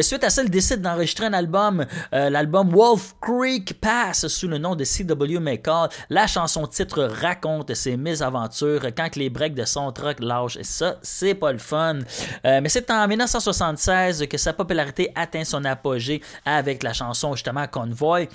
Suite 0.00 0.24
à 0.24 0.30
ça, 0.30 0.42
il 0.42 0.50
décide 0.50 0.80
d'enregistrer 0.82 1.26
un 1.26 1.32
album, 1.32 1.84
l'album 2.12 2.70
Wolf 2.70 3.14
Creek 3.20 3.80
Pass 3.80 4.26
sous 4.28 4.48
le 4.48 4.58
nom 4.58 4.74
de 4.74 4.84
C.W. 4.84 5.38
McCall. 5.40 5.88
La 6.08 6.26
chanson 6.26 6.66
titre 6.66 7.02
raconte 7.04 7.49
ses 7.74 7.96
mésaventures 7.96 8.82
quand 8.96 9.16
les 9.16 9.30
breaks 9.30 9.54
de 9.54 9.64
son 9.64 9.92
truck 9.92 10.20
lâchent. 10.20 10.56
Et 10.56 10.64
ça, 10.64 10.96
c'est 11.02 11.34
pas 11.34 11.52
le 11.52 11.58
fun. 11.58 11.98
Euh, 12.44 12.60
mais 12.60 12.68
c'est 12.68 12.90
en 12.90 13.06
1976 13.06 14.26
que 14.28 14.38
sa 14.38 14.52
popularité 14.52 15.10
atteint 15.14 15.44
son 15.44 15.64
apogée 15.64 16.20
avec 16.44 16.82
la 16.82 16.92
chanson 16.92 17.34
justement 17.34 17.66
Convoy 17.66 18.28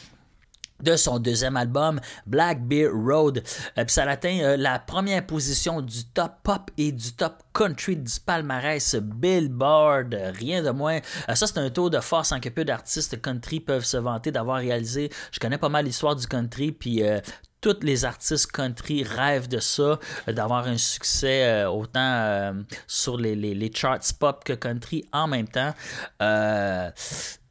de 0.82 0.96
son 0.98 1.20
deuxième 1.20 1.56
album 1.56 2.02
Black 2.26 2.62
Bear 2.62 2.92
Road. 2.94 3.44
Euh, 3.78 3.86
puis 3.86 3.94
ça 3.94 4.04
atteint 4.04 4.40
euh, 4.42 4.58
la 4.58 4.80
première 4.80 5.26
position 5.26 5.82
du 5.82 6.04
top 6.06 6.34
pop 6.44 6.70
et 6.78 6.92
du 6.92 7.14
top 7.14 7.44
country 7.54 7.96
du 7.96 8.20
palmarès 8.26 8.96
Billboard, 8.96 10.18
rien 10.38 10.62
de 10.62 10.72
moins. 10.72 11.00
Ça 11.34 11.48
c'est 11.48 11.58
un 11.60 11.70
tour 11.70 11.90
de 11.90 12.00
force 12.00 12.32
en 12.34 12.40
que 12.40 12.50
peu 12.50 12.66
d'artistes 12.66 13.22
country 13.22 13.62
peuvent 13.62 13.86
se 13.86 13.98
vanter 13.98 14.32
d'avoir 14.32 14.58
réalisé. 14.58 15.10
Je 15.32 15.40
connais 15.40 15.58
pas 15.58 15.70
mal 15.70 15.86
l'histoire 15.86 16.16
du 16.16 16.28
country 16.28 16.74
puis 16.74 17.02
tous 17.62 17.78
les 17.82 18.06
artistes 18.06 18.52
country 18.52 19.04
rêvent 19.04 19.48
de 19.48 19.60
ça, 19.60 20.00
euh, 20.28 20.34
d'avoir 20.34 20.68
un 20.68 20.78
succès 20.78 21.46
euh, 21.46 21.70
autant 21.70 22.00
euh, 22.00 22.54
sur 22.88 23.18
les, 23.18 23.36
les- 23.36 23.56
les 23.56 23.72
charts 23.74 24.00
pop 24.20 24.44
que 24.44 24.54
country 24.54 25.04
en 25.12 25.28
même 25.28 25.48
temps. 25.48 25.74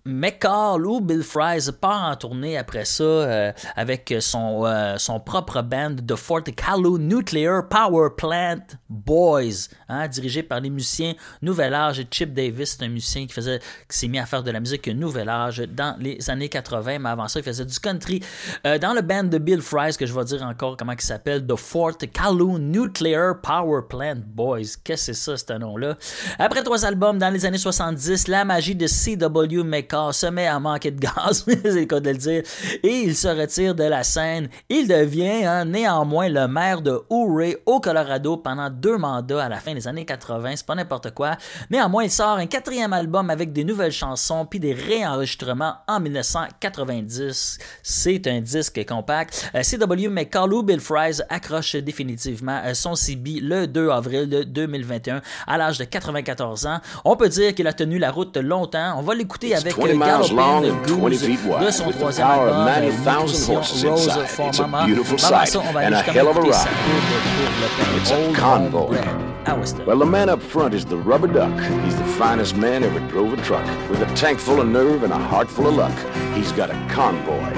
McCall 0.06 0.86
ou 0.86 1.00
Bill 1.00 1.22
Fries 1.22 1.72
part 1.80 2.10
en 2.10 2.14
tournée 2.14 2.58
après 2.58 2.84
ça 2.84 3.02
euh, 3.02 3.52
avec 3.74 4.14
son, 4.20 4.66
euh, 4.66 4.98
son 4.98 5.18
propre 5.18 5.62
band 5.62 5.92
de 5.92 6.14
Fort 6.14 6.44
Callow 6.44 6.98
Nuclear 6.98 7.66
Power 7.66 8.10
Plant 8.14 8.60
Boys, 8.90 9.70
hein, 9.88 10.06
dirigé 10.08 10.42
par 10.42 10.60
les 10.60 10.68
musiciens 10.68 11.14
Nouvel 11.40 11.72
Âge. 11.72 12.04
Chip 12.10 12.34
Davis, 12.34 12.76
c'est 12.76 12.84
un 12.84 12.90
musicien 12.90 13.26
qui, 13.26 13.32
faisait, 13.32 13.60
qui 13.88 13.98
s'est 13.98 14.08
mis 14.08 14.18
à 14.18 14.26
faire 14.26 14.42
de 14.42 14.50
la 14.50 14.60
musique 14.60 14.86
Nouvel 14.88 15.30
Âge 15.30 15.60
dans 15.72 15.96
les 15.98 16.28
années 16.28 16.50
80, 16.50 16.98
mais 16.98 17.08
avant 17.08 17.26
ça, 17.26 17.40
il 17.40 17.42
faisait 17.42 17.64
du 17.64 17.80
country. 17.80 18.22
Euh, 18.66 18.76
dans 18.76 18.92
le 18.92 19.00
band 19.00 19.24
de 19.24 19.38
Bill 19.38 19.62
Fries, 19.62 19.96
que 19.98 20.04
je 20.04 20.12
vais 20.12 20.24
dire 20.24 20.42
encore 20.42 20.76
comment 20.76 20.92
il 20.92 21.00
s'appelle, 21.00 21.46
The 21.46 21.56
Fort 21.56 21.96
Callow 22.12 22.58
Nuclear 22.58 23.40
Power 23.40 23.80
Plant 23.88 24.20
Boys. 24.22 24.76
Qu'est-ce 24.84 25.06
que 25.06 25.14
c'est 25.14 25.36
ça, 25.36 25.36
ce 25.38 25.58
nom-là? 25.58 25.96
Après 26.38 26.62
trois 26.62 26.84
albums 26.84 27.18
dans 27.18 27.30
les 27.30 27.46
années 27.46 27.56
70, 27.56 28.28
la 28.28 28.44
magie 28.44 28.74
de 28.74 28.86
C.W. 28.86 29.62
McCall 29.64 29.93
se 30.12 30.26
met 30.26 30.46
à 30.46 30.58
manquer 30.58 30.90
de 30.90 31.00
gaz, 31.00 31.44
c'est 31.46 31.72
le 31.72 31.84
cas 31.84 32.00
de 32.00 32.10
le 32.10 32.16
dire, 32.16 32.42
et 32.82 33.00
il 33.00 33.16
se 33.16 33.28
retire 33.28 33.74
de 33.74 33.84
la 33.84 34.04
scène. 34.04 34.48
Il 34.68 34.88
devient 34.88 35.44
hein, 35.44 35.64
néanmoins 35.64 36.28
le 36.28 36.46
maire 36.46 36.82
de 36.82 37.00
Ouray 37.10 37.56
au 37.66 37.80
Colorado 37.80 38.36
pendant 38.36 38.70
deux 38.70 38.96
mandats 38.96 39.44
à 39.44 39.48
la 39.48 39.58
fin 39.58 39.74
des 39.74 39.86
années 39.88 40.04
80, 40.04 40.56
c'est 40.56 40.66
pas 40.66 40.74
n'importe 40.74 41.12
quoi. 41.12 41.36
Néanmoins, 41.70 42.04
il 42.04 42.10
sort 42.10 42.36
un 42.36 42.46
quatrième 42.46 42.92
album 42.92 43.30
avec 43.30 43.52
des 43.52 43.64
nouvelles 43.64 43.92
chansons 43.92 44.46
puis 44.46 44.60
des 44.60 44.72
réenregistrements 44.72 45.74
en 45.88 46.00
1990. 46.00 47.58
C'est 47.82 48.26
un 48.26 48.40
disque 48.40 48.84
compact. 48.86 49.50
Euh, 49.54 49.62
C.W. 49.62 50.08
McCall 50.08 50.52
ou 50.52 50.62
Bill 50.62 50.80
Fries 50.80 51.20
accroche 51.28 51.76
définitivement 51.76 52.60
euh, 52.64 52.74
son 52.74 52.94
CB 52.94 53.40
le 53.40 53.66
2 53.66 53.90
avril 53.90 54.28
de 54.28 54.42
2021 54.42 55.22
à 55.46 55.58
l'âge 55.58 55.78
de 55.78 55.84
94 55.84 56.66
ans. 56.66 56.80
On 57.04 57.16
peut 57.16 57.28
dire 57.28 57.54
qu'il 57.54 57.66
a 57.66 57.72
tenu 57.72 57.98
la 57.98 58.10
route 58.10 58.36
longtemps. 58.36 58.98
On 58.98 59.02
va 59.02 59.14
l'écouter 59.14 59.54
avec 59.54 59.76
20 59.84 59.98
miles 59.98 60.32
long 60.32 60.64
and 60.64 60.88
20 60.88 61.16
feet 61.16 61.44
wide, 61.44 61.64
with 61.64 61.98
the 61.98 62.12
power 62.16 62.48
of 62.48 62.54
album, 62.54 62.82
90,000 62.82 63.54
horses 63.54 63.84
inside. 63.84 64.48
It's 64.48 64.58
a 64.58 64.84
beautiful 64.86 65.18
sight 65.18 65.48
ça, 65.48 65.60
on 65.60 65.72
va 65.72 65.80
and 65.80 65.94
a 65.94 66.02
hell 66.02 66.28
of 66.28 66.36
a 66.36 66.40
ride. 66.40 66.52
pub 66.52 66.70
pour 66.80 67.60
le 67.60 67.68
pain 67.68 68.00
It's 68.00 68.10
a 68.10 68.32
convoy. 68.34 68.88
Bread 68.88 69.34
à 69.46 69.58
Weston. 69.58 69.86
Well, 69.86 69.98
the 69.98 70.06
man 70.06 70.28
up 70.28 70.40
front 70.42 70.74
is 70.74 70.84
the 70.86 70.96
rubber 70.96 71.26
duck. 71.26 71.52
He's 71.84 71.96
the 71.96 72.06
finest 72.18 72.56
man 72.56 72.82
ever 72.82 73.00
drove 73.08 73.32
a 73.32 73.42
truck. 73.42 73.66
With 73.90 74.00
a 74.00 74.14
tank 74.14 74.38
full 74.38 74.60
of 74.60 74.68
nerve 74.68 75.02
and 75.02 75.12
a 75.12 75.18
heart 75.18 75.50
full 75.50 75.66
of 75.66 75.74
luck, 75.74 75.96
he's 76.34 76.52
got 76.52 76.70
a 76.70 76.86
convoy. 76.88 77.52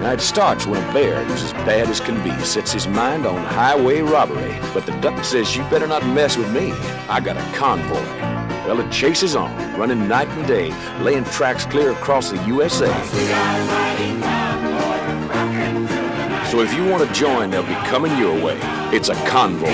Now, 0.00 0.12
it 0.12 0.20
starts 0.20 0.66
when 0.66 0.82
a 0.82 0.92
bear 0.92 1.24
who's 1.24 1.42
as 1.42 1.52
bad 1.64 1.88
as 1.88 2.00
can 2.00 2.22
be 2.22 2.30
sets 2.44 2.72
his 2.72 2.86
mind 2.86 3.26
on 3.26 3.36
highway 3.44 4.00
robbery. 4.00 4.58
But 4.72 4.86
the 4.86 4.92
duck 5.00 5.24
says, 5.24 5.56
You 5.56 5.62
better 5.64 5.86
not 5.86 6.06
mess 6.06 6.36
with 6.36 6.52
me. 6.52 6.72
I 7.08 7.20
got 7.20 7.36
a 7.36 7.56
convoy. 7.56 8.35
Well, 8.66 8.80
it 8.80 8.90
chases 8.90 9.36
on, 9.36 9.52
running 9.78 10.08
night 10.08 10.26
and 10.26 10.44
day, 10.48 10.72
laying 11.00 11.22
tracks 11.26 11.64
clear 11.64 11.92
across 11.92 12.30
the 12.30 12.46
USA. 12.46 12.88
So 16.50 16.62
if 16.62 16.74
you 16.74 16.84
want 16.90 17.06
to 17.06 17.14
join, 17.14 17.50
they'll 17.50 17.62
be 17.62 17.74
coming 17.86 18.18
your 18.18 18.34
way. 18.44 18.58
It's 18.92 19.08
a 19.08 19.14
convoy. 19.26 19.68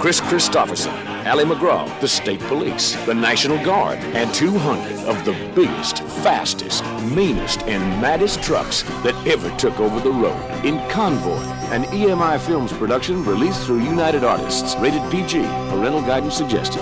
Chris 0.00 0.20
Christopherson, 0.20 0.92
Allie 1.26 1.44
McGraw, 1.44 2.00
the 2.00 2.08
State 2.08 2.40
Police, 2.40 2.94
the 3.04 3.14
National 3.14 3.62
Guard, 3.64 3.98
and 3.98 4.32
200 4.32 4.98
of 5.06 5.24
the 5.24 5.32
biggest, 5.54 6.02
fastest, 6.22 6.84
meanest, 7.02 7.62
and 7.62 7.82
maddest 8.00 8.42
trucks 8.42 8.82
that 9.02 9.14
ever 9.26 9.50
took 9.56 9.78
over 9.80 10.00
the 10.00 10.10
road. 10.10 10.64
In 10.64 10.78
Convoy, 10.88 11.42
an 11.70 11.84
EMI 11.84 12.38
Films 12.40 12.72
production 12.72 13.24
released 13.24 13.66
through 13.66 13.82
United 13.82 14.24
Artists. 14.24 14.74
Rated 14.76 15.02
PG. 15.10 15.42
Parental 15.70 16.00
guidance 16.02 16.34
suggested. 16.34 16.80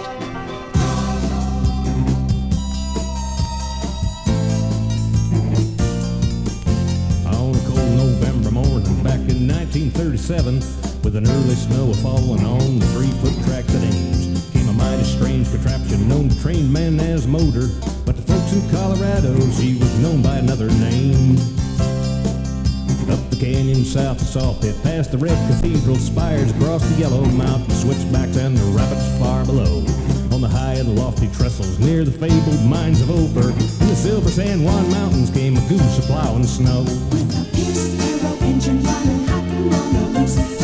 On 7.27 7.55
a 7.55 7.61
cold 7.67 7.97
November 7.97 8.51
morning 8.53 9.03
back 9.03 9.21
in 9.29 9.49
1937, 9.49 10.57
with 11.03 11.17
an 11.17 11.27
early 11.27 11.55
snow 11.55 11.93
falling 11.95 12.45
on 12.45 12.79
the 12.79 12.87
three-foot 12.87 13.45
tracks 13.45 13.75
at 13.75 13.83
Ames, 13.83 14.07
came 14.07 14.25
a 14.25 14.26
mighty 14.77 15.05
strange 15.05 15.51
contraption 15.51 16.09
known 16.09 16.29
to 16.29 16.41
trained 16.41 16.73
men 16.73 17.01
as 17.01 17.27
motor, 17.27 17.69
but 18.05 18.17
the 18.17 18.23
folks 18.23 18.53
in 18.53 18.69
Colorado, 18.71 19.35
she 19.53 19.79
was 19.79 19.99
known 20.01 20.23
by 20.23 20.37
another 20.37 20.69
name. 20.79 21.37
Up 23.11 23.23
the 23.31 23.37
canyon 23.39 23.85
south 23.85 24.21
of 24.21 24.27
Sawpit, 24.27 24.83
past 24.83 25.13
the 25.13 25.19
red 25.19 25.37
cathedral 25.49 25.97
spires, 25.97 26.51
across 26.51 26.83
the 26.89 27.01
yellow 27.01 27.25
mountain 27.25 27.71
switchbacks 27.71 28.37
and 28.37 28.57
the 28.57 28.65
rapids 28.77 29.19
far 29.19 29.45
below. 29.45 29.85
On 30.35 30.41
the 30.41 30.49
high 30.49 30.75
and 30.75 30.99
lofty 30.99 31.29
trestles 31.29 31.79
near 31.79 32.05
the 32.05 32.13
fabled 32.13 32.65
mines 32.65 33.01
of 33.01 33.11
Ophir, 33.11 33.51
in 33.51 33.89
the 33.89 33.97
silver 33.97 34.31
San 34.31 34.65
Juan 34.65 34.91
mountains 34.91 35.31
came 35.31 35.57
a 35.57 35.69
goose 35.69 35.99
a 35.99 36.03
plowing 36.03 36.45
snow. 36.45 36.85
Twas 40.27 40.56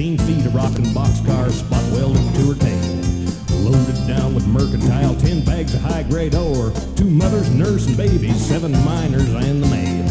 15 0.00 0.18
feet 0.26 0.46
of 0.46 0.54
rocking 0.54 0.86
boxcar 0.96 1.50
spot 1.50 1.84
welded 1.92 2.24
to 2.34 2.48
her 2.48 2.58
tail. 2.58 3.60
Loaded 3.60 4.08
down 4.08 4.34
with 4.34 4.46
mercantile, 4.46 5.14
10 5.14 5.44
bags 5.44 5.74
of 5.74 5.82
high 5.82 6.04
grade 6.04 6.34
ore, 6.34 6.72
two 6.96 7.04
mothers, 7.04 7.50
nurse, 7.50 7.86
and 7.86 7.98
babies, 7.98 8.40
seven 8.46 8.72
miners, 8.82 9.28
and 9.28 9.62
the 9.62 9.66
mail. 9.66 10.06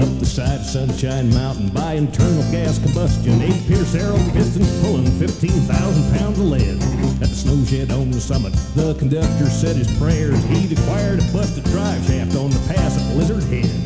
Up 0.00 0.18
the 0.18 0.24
side 0.24 0.60
of 0.60 0.64
Sunshine 0.64 1.28
Mountain 1.28 1.68
by 1.74 1.92
internal 1.92 2.42
gas 2.50 2.78
combustion, 2.78 3.42
eight 3.42 3.66
Pierce 3.68 3.94
arrow 3.94 4.16
pistons 4.32 4.80
pulling 4.80 5.04
15,000 5.20 6.18
pounds 6.18 6.38
of 6.38 6.46
lead. 6.46 6.80
At 7.20 7.28
the 7.28 7.36
snow 7.36 7.62
shed 7.66 7.92
on 7.92 8.10
the 8.10 8.20
summit, 8.20 8.54
the 8.74 8.94
conductor 8.98 9.50
said 9.50 9.76
his 9.76 9.92
prayers. 9.98 10.42
He'd 10.44 10.72
acquired 10.72 11.18
a 11.18 11.32
busted 11.34 11.64
drive 11.64 12.02
shaft 12.06 12.34
on 12.34 12.48
the 12.48 12.64
pass 12.66 12.96
at 12.96 13.14
Lizard 13.14 13.44
Head. 13.52 13.79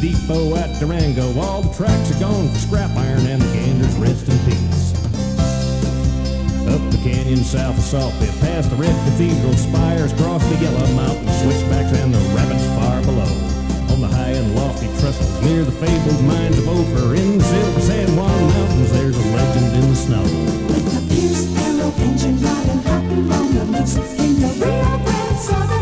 Depot 0.00 0.56
at 0.56 0.80
Durango, 0.80 1.28
all 1.38 1.60
the 1.60 1.72
tracks 1.76 2.10
are 2.10 2.20
gone 2.20 2.48
for 2.48 2.58
scrap 2.58 2.90
iron 2.96 3.26
and 3.26 3.42
the 3.42 3.52
ganders 3.52 3.94
rest 3.96 4.26
in 4.28 4.38
peace. 4.48 4.96
Up 6.72 6.80
the 6.90 6.96
canyon 7.04 7.44
south 7.44 7.76
of 7.76 7.84
Saltpit, 7.84 8.32
past 8.40 8.70
the 8.70 8.76
red 8.76 8.96
cathedral 9.04 9.52
spires, 9.52 10.12
across 10.12 10.42
the 10.48 10.56
yellow 10.56 10.86
mountain 10.96 11.28
switchbacks 11.44 11.92
and 12.00 12.14
the 12.14 12.18
rapids 12.32 12.64
far 12.80 13.02
below. 13.02 13.28
On 13.92 14.00
the 14.00 14.08
high 14.08 14.32
and 14.32 14.54
lofty 14.56 14.88
trestles 15.00 15.42
near 15.44 15.64
the 15.64 15.72
fabled 15.72 16.24
mines 16.24 16.56
of 16.56 16.68
Ophir, 16.68 17.16
in 17.16 17.36
the 17.36 17.44
silver 17.44 17.80
San 17.80 18.16
Juan 18.16 18.40
mountains, 18.48 18.92
there's 18.92 19.16
a 19.16 19.26
legend 19.36 19.84
in 19.84 19.90
the 19.90 19.96
snow. 19.96 20.24
Began 24.60 25.79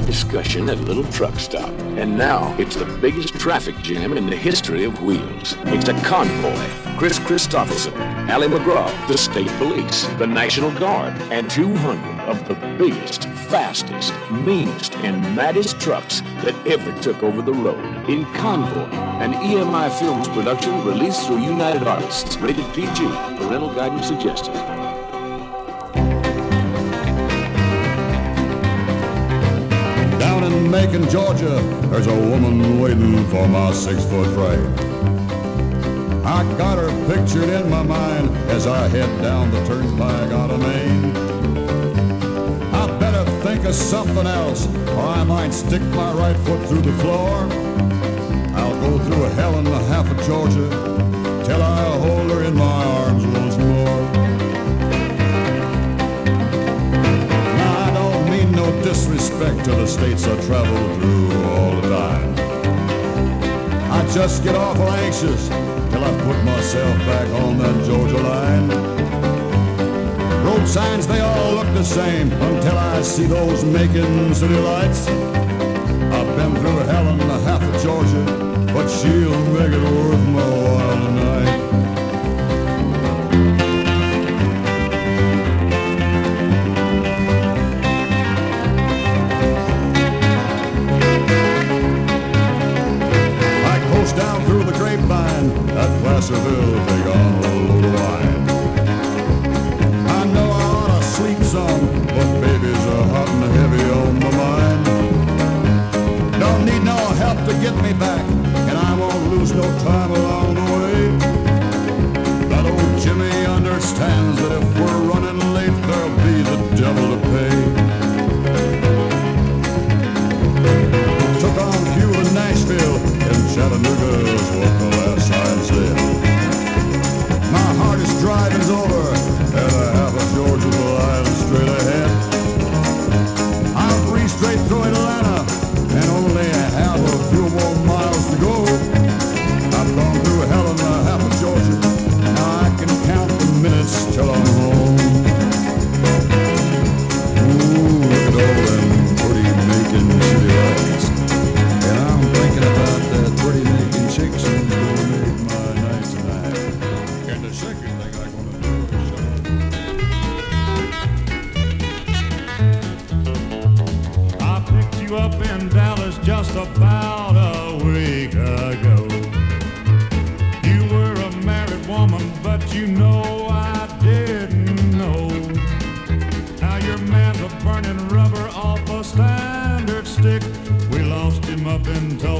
discussion 0.00 0.68
at 0.68 0.78
a 0.78 0.82
little 0.82 1.04
truck 1.12 1.38
stop. 1.38 1.70
And 1.98 2.16
now 2.16 2.54
it's 2.58 2.76
the 2.76 2.84
biggest 3.00 3.34
traffic 3.34 3.76
jam 3.78 4.16
in 4.16 4.26
the 4.26 4.36
history 4.36 4.84
of 4.84 5.02
wheels. 5.02 5.56
It's 5.66 5.88
a 5.88 5.94
convoy. 6.02 6.56
Chris 6.98 7.18
Christopherson, 7.18 7.94
Allie 8.28 8.48
McGraw, 8.48 8.90
the 9.08 9.16
State 9.16 9.48
Police, 9.58 10.06
the 10.18 10.26
National 10.26 10.70
Guard, 10.78 11.14
and 11.32 11.50
200 11.50 12.20
of 12.28 12.46
the 12.46 12.54
biggest, 12.76 13.24
fastest, 13.48 14.12
meanest, 14.30 14.94
and 14.96 15.20
maddest 15.34 15.80
trucks 15.80 16.20
that 16.42 16.54
ever 16.66 16.92
took 17.00 17.22
over 17.22 17.42
the 17.42 17.52
road. 17.52 18.08
In 18.08 18.24
Convoy, 18.34 18.88
an 19.20 19.32
EMI 19.34 19.98
Films 19.98 20.28
production 20.28 20.84
released 20.84 21.26
through 21.26 21.38
United 21.38 21.86
Artists. 21.86 22.36
Rated 22.36 22.66
PG. 22.74 23.06
Parental 23.36 23.74
guidance 23.74 24.06
suggested. 24.06 24.79
Georgia, 31.10 31.60
there's 31.90 32.06
a 32.06 32.14
woman 32.14 32.80
waiting 32.80 33.26
for 33.30 33.48
my 33.48 33.72
six-foot 33.72 34.28
frame. 34.28 34.72
I 36.24 36.44
got 36.56 36.78
her 36.78 36.88
pictured 37.12 37.48
in 37.48 37.68
my 37.68 37.82
mind 37.82 38.30
as 38.48 38.68
I 38.68 38.86
head 38.86 39.20
down 39.20 39.50
the 39.50 39.58
turnpike 39.66 40.30
out 40.30 40.52
of 40.52 40.60
Maine. 40.60 41.10
I 42.72 42.86
better 43.00 43.28
think 43.42 43.64
of 43.64 43.74
something 43.74 44.24
else, 44.24 44.68
or 44.90 45.00
I 45.00 45.24
might 45.24 45.50
stick 45.50 45.82
my 45.82 46.12
right 46.12 46.36
foot 46.46 46.64
through 46.68 46.82
the 46.82 46.92
floor. 47.02 47.48
I'll 48.54 48.80
go 48.80 49.00
through 49.00 49.24
a 49.24 49.30
hell 49.30 49.58
and 49.58 49.66
a 49.66 49.82
half 49.86 50.08
of 50.08 50.24
Georgia 50.24 50.68
till 51.44 51.60
I 51.60 51.84
hold 51.98 52.30
her 52.30 52.44
in 52.44 52.54
my 52.54 52.84
arms 52.84 53.24
disrespect 58.82 59.64
to 59.64 59.72
the 59.72 59.86
states 59.86 60.26
I 60.26 60.40
travel 60.46 60.94
through 60.96 61.32
all 61.44 61.80
the 61.80 61.88
time. 61.88 62.34
I 63.90 64.08
just 64.14 64.42
get 64.42 64.54
awful 64.54 64.88
anxious 64.88 65.48
till 65.48 66.04
I 66.04 66.12
put 66.24 66.44
myself 66.44 66.96
back 67.06 67.28
on 67.42 67.58
that 67.58 67.84
Georgia 67.84 68.18
line. 68.18 68.68
Road 70.44 70.66
signs, 70.66 71.06
they 71.06 71.20
all 71.20 71.54
look 71.54 71.66
the 71.74 71.84
same 71.84 72.32
until 72.32 72.78
I 72.78 73.02
see 73.02 73.26
those 73.26 73.64
making 73.64 74.34
city 74.34 74.54
lights. 74.54 75.06
I've 75.08 76.36
been 76.36 76.54
through 76.56 76.78
hell 76.90 77.08
and 77.08 77.20
a 77.22 77.40
half 77.40 77.62
of 77.62 77.82
Georgia, 77.82 78.24
but 78.72 78.88
she'll 78.88 79.44
make 79.52 79.72
it 79.72 79.82
worth 79.82 80.28
my 80.28 80.48
while 80.48 81.06
tonight. 81.06 81.69
Placerville, 96.20 96.76
take 96.86 97.06
on 97.06 97.16
a 97.16 97.40
load 97.40 97.82
of 97.82 97.92
wine. 97.94 98.44
I 100.06 100.24
know 100.34 100.48
I 100.50 100.64
ought 100.76 101.00
to 101.00 101.02
sleep 101.02 101.40
some, 101.42 101.80
but 102.14 102.28
babies 102.42 102.84
are 102.94 103.06
hot 103.14 103.28
and 103.30 103.52
heavy 103.56 103.84
on 103.88 104.12
my 104.20 104.30
mind. 104.36 104.84
Don't 106.38 106.62
need 106.66 106.82
no 106.84 106.98
help 107.22 107.38
to 107.48 107.54
get 107.64 107.74
me 107.76 107.94
back, 107.94 108.22
and 108.68 108.76
I 108.76 108.94
won't 108.98 109.30
lose 109.30 109.52
no 109.52 109.62
time 109.78 110.09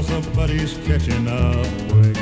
Tulsa, 0.01 0.29
but 0.35 0.49
catching 0.85 1.27
up 1.27 1.65
quick. 1.89 2.15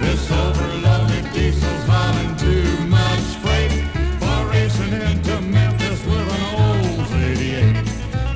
This 0.00 0.30
overloaded 0.30 1.32
diesel's 1.32 1.84
hauling 1.86 2.36
too 2.36 2.86
much 2.86 3.26
freight 3.42 3.72
for 4.18 4.50
racing 4.50 4.92
into 4.92 5.40
Memphis 5.42 6.04
with 6.06 6.28
an 6.36 6.44
old 6.62 7.08
88. 7.22 7.76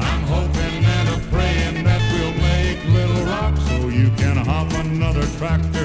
I'm 0.01 0.23
hoping 0.25 0.85
and 0.85 1.09
a 1.09 1.19
praying 1.31 1.85
that 1.85 2.03
we'll 2.13 2.35
make 2.35 2.85
Little 2.93 3.25
Rock 3.27 3.57
so 3.69 3.89
you 3.89 4.11
can 4.17 4.37
hop 4.37 4.73
another 4.73 5.27
tractor 5.39 5.76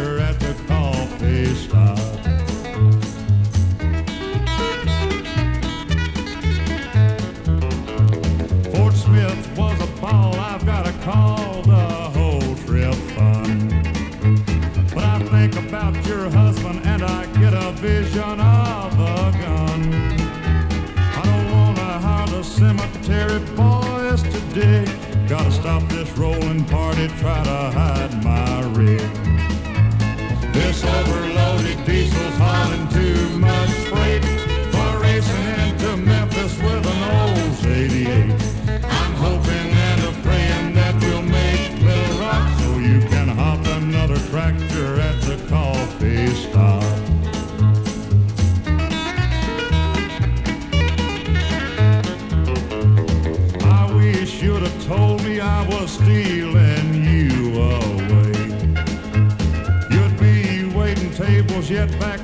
get 61.88 62.00
back 62.00 62.21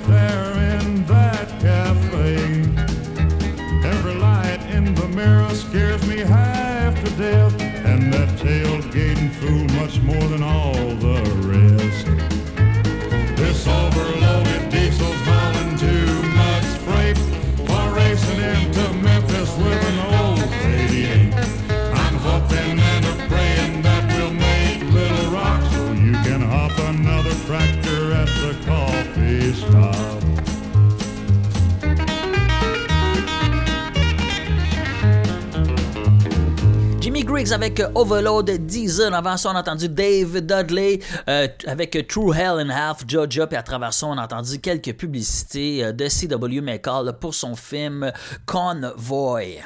Avec 37.38 37.80
Overload 37.94 38.50
Diesel. 38.66 39.14
Avant 39.14 39.38
ça, 39.38 39.52
on 39.52 39.56
a 39.56 39.60
entendu 39.60 39.88
Dave 39.88 40.42
Dudley 40.42 41.00
euh, 41.30 41.48
avec 41.68 42.08
True 42.08 42.34
Hell 42.34 42.66
and 42.66 42.72
Half, 42.72 43.04
Georgia. 43.08 43.46
Puis 43.46 43.56
à 43.56 43.62
travers 43.62 43.94
ça, 43.94 44.08
on 44.08 44.18
a 44.18 44.24
entendu 44.24 44.60
quelques 44.60 44.94
publicités 44.94 45.86
euh, 45.86 45.92
de 45.92 46.08
C.W. 46.08 46.62
McCall 46.62 47.14
pour 47.20 47.36
son 47.36 47.56
film 47.56 48.12
Convoy. 48.48 49.60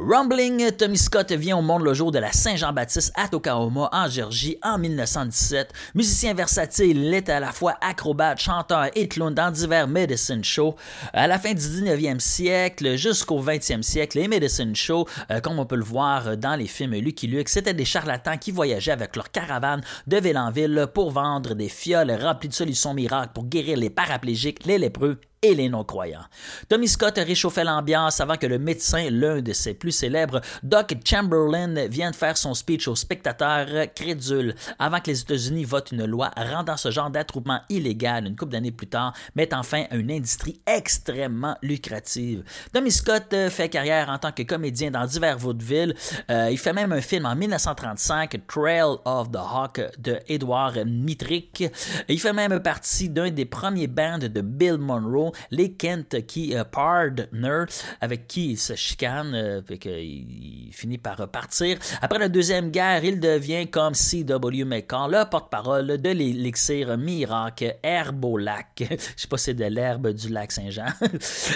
Rumbling, 0.00 0.70
Tommy 0.76 0.96
Scott 0.96 1.32
vient 1.32 1.58
au 1.58 1.60
monde 1.60 1.82
le 1.82 1.92
jour 1.92 2.12
de 2.12 2.20
la 2.20 2.30
Saint-Jean-Baptiste 2.30 3.12
à 3.16 3.26
Tocahoma, 3.26 3.88
en 3.90 4.08
Géorgie, 4.08 4.56
en 4.62 4.78
1917. 4.78 5.72
Musicien 5.96 6.34
versatile, 6.34 6.98
il 6.98 7.12
est 7.12 7.28
à 7.28 7.40
la 7.40 7.50
fois 7.50 7.74
acrobate, 7.80 8.38
chanteur 8.38 8.90
et 8.94 9.08
clown 9.08 9.34
dans 9.34 9.50
divers 9.50 9.88
medicine 9.88 10.44
shows. 10.44 10.76
À 11.12 11.26
la 11.26 11.36
fin 11.40 11.52
du 11.52 11.60
19e 11.60 12.20
siècle 12.20 12.94
jusqu'au 12.94 13.42
20e 13.42 13.82
siècle, 13.82 14.18
les 14.18 14.28
medicine 14.28 14.76
shows, 14.76 15.04
euh, 15.32 15.40
comme 15.40 15.58
on 15.58 15.66
peut 15.66 15.74
le 15.74 15.82
voir 15.82 16.36
dans 16.36 16.54
les 16.54 16.68
films 16.68 16.94
Lucky 16.94 17.26
Luke, 17.26 17.48
c'était 17.48 17.74
des 17.74 17.84
charlatans 17.84 18.38
qui 18.38 18.52
voyageaient 18.52 18.92
avec 18.92 19.16
leur 19.16 19.32
caravane 19.32 19.82
de 20.06 20.16
ville 20.18 20.38
en 20.38 20.52
ville 20.52 20.86
pour 20.94 21.10
vendre 21.10 21.54
des 21.54 21.68
fioles 21.68 22.12
remplies 22.12 22.50
de 22.50 22.54
solutions 22.54 22.94
miracles 22.94 23.32
pour 23.34 23.46
guérir 23.46 23.76
les 23.76 23.90
paraplégiques, 23.90 24.64
les 24.64 24.78
lépreux 24.78 25.18
et 25.42 25.54
les 25.54 25.68
non-croyants. 25.68 26.24
Tommy 26.68 26.88
Scott 26.88 27.16
réchauffait 27.16 27.64
l'ambiance 27.64 28.20
avant 28.20 28.36
que 28.36 28.46
le 28.46 28.58
médecin, 28.58 29.08
l'un 29.10 29.40
de 29.40 29.52
ses 29.52 29.74
plus 29.74 29.92
célèbres, 29.92 30.40
Doc 30.62 30.94
Chamberlain, 31.04 31.86
vienne 31.88 32.12
faire 32.12 32.36
son 32.36 32.54
speech 32.54 32.88
aux 32.88 32.96
spectateurs 32.96 33.68
crédules 33.94 34.54
avant 34.78 35.00
que 35.00 35.10
les 35.10 35.20
États-Unis 35.20 35.64
votent 35.64 35.92
une 35.92 36.04
loi 36.04 36.30
rendant 36.36 36.76
ce 36.76 36.90
genre 36.90 37.10
d'attroupement 37.10 37.60
illégal 37.68 38.26
une 38.26 38.36
couple 38.36 38.52
d'années 38.52 38.70
plus 38.70 38.86
tard, 38.86 39.12
mettant 39.34 39.62
fin 39.62 39.84
à 39.90 39.96
une 39.96 40.10
industrie 40.10 40.60
extrêmement 40.66 41.56
lucrative. 41.62 42.44
Tommy 42.72 42.90
Scott 42.90 43.34
fait 43.50 43.68
carrière 43.68 44.08
en 44.08 44.18
tant 44.18 44.32
que 44.32 44.42
comédien 44.42 44.90
dans 44.90 45.06
divers 45.06 45.38
vaudevilles. 45.38 45.94
Euh, 46.30 46.48
il 46.50 46.58
fait 46.58 46.72
même 46.72 46.92
un 46.92 47.00
film 47.00 47.26
en 47.26 47.34
1935, 47.34 48.46
Trail 48.46 48.96
of 49.04 49.30
the 49.30 49.36
Hawk, 49.36 49.80
de 49.98 50.18
Edward 50.28 50.78
Mitrick. 50.86 51.64
Il 52.08 52.20
fait 52.20 52.32
même 52.32 52.60
partie 52.60 53.08
d'un 53.08 53.30
des 53.30 53.44
premiers 53.44 53.86
bands 53.86 54.18
de 54.18 54.40
Bill 54.40 54.78
Monroe 54.78 55.27
Buffalo, 55.28 55.32
les 55.50 55.72
Kentucky 55.72 56.54
Partners, 56.70 57.66
avec 58.00 58.26
qui 58.26 58.52
il 58.52 58.58
se 58.58 58.74
chicane, 58.74 59.32
euh, 59.34 59.60
puis 59.60 59.78
qu'il 59.78 60.68
il 60.68 60.72
finit 60.72 60.98
par 60.98 61.28
partir. 61.28 61.78
Après 62.02 62.18
la 62.18 62.28
Deuxième 62.28 62.70
Guerre, 62.70 63.04
il 63.04 63.20
devient 63.20 63.68
comme 63.68 63.94
C.W. 63.94 64.64
McCall, 64.64 65.10
le 65.10 65.28
porte-parole 65.28 65.86
de 65.86 66.10
l'élixir 66.10 66.96
miracle 66.96 67.76
Herbolac. 67.82 68.66
Je 68.90 68.96
sais 69.16 69.28
pas 69.28 69.38
si 69.38 69.44
c'est 69.44 69.54
de 69.54 69.64
l'herbe 69.64 70.08
du 70.08 70.28
lac 70.28 70.52
Saint-Jean. 70.52 70.86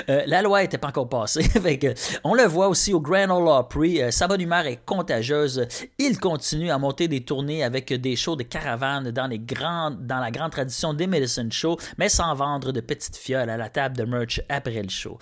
Euh, 0.09 0.23
la 0.27 0.43
loi 0.43 0.63
n'était 0.63 0.79
pas 0.79 0.89
encore 0.89 1.09
passée. 1.09 1.43
on 2.25 2.35
le 2.35 2.45
voit 2.45 2.69
aussi 2.69 2.93
au 2.93 3.01
Grand 3.01 3.31
Ole 3.31 3.49
Opry. 3.49 4.03
Euh, 4.03 4.11
sa 4.11 4.27
bonne 4.27 4.41
humeur 4.41 4.67
est 4.67 4.85
contagieuse. 4.85 5.67
Il 5.99 6.19
continue 6.19 6.71
à 6.71 6.79
monter 6.79 7.09
des 7.09 7.25
tournées 7.25 7.63
avec 7.63 7.93
des 7.93 8.17
shows 8.17 8.37
de 8.37 8.43
caravane 8.43 9.11
dans, 9.11 9.27
les 9.27 9.39
grandes, 9.39 10.07
dans 10.07 10.19
la 10.19 10.31
grande 10.31 10.51
tradition 10.51 10.93
des 10.93 11.07
Medicine 11.07 11.53
Show, 11.53 11.77
mais 11.99 12.09
sans 12.09 12.35
vendre 12.35 12.73
de 12.73 12.81
petites 12.81 13.17
fioles 13.17 13.51
à 13.51 13.57
la 13.57 13.62
table 13.69 13.97
de 13.97 14.05
merch 14.05 14.41
après 14.49 14.83
le 14.83 14.89
show. 14.89 15.19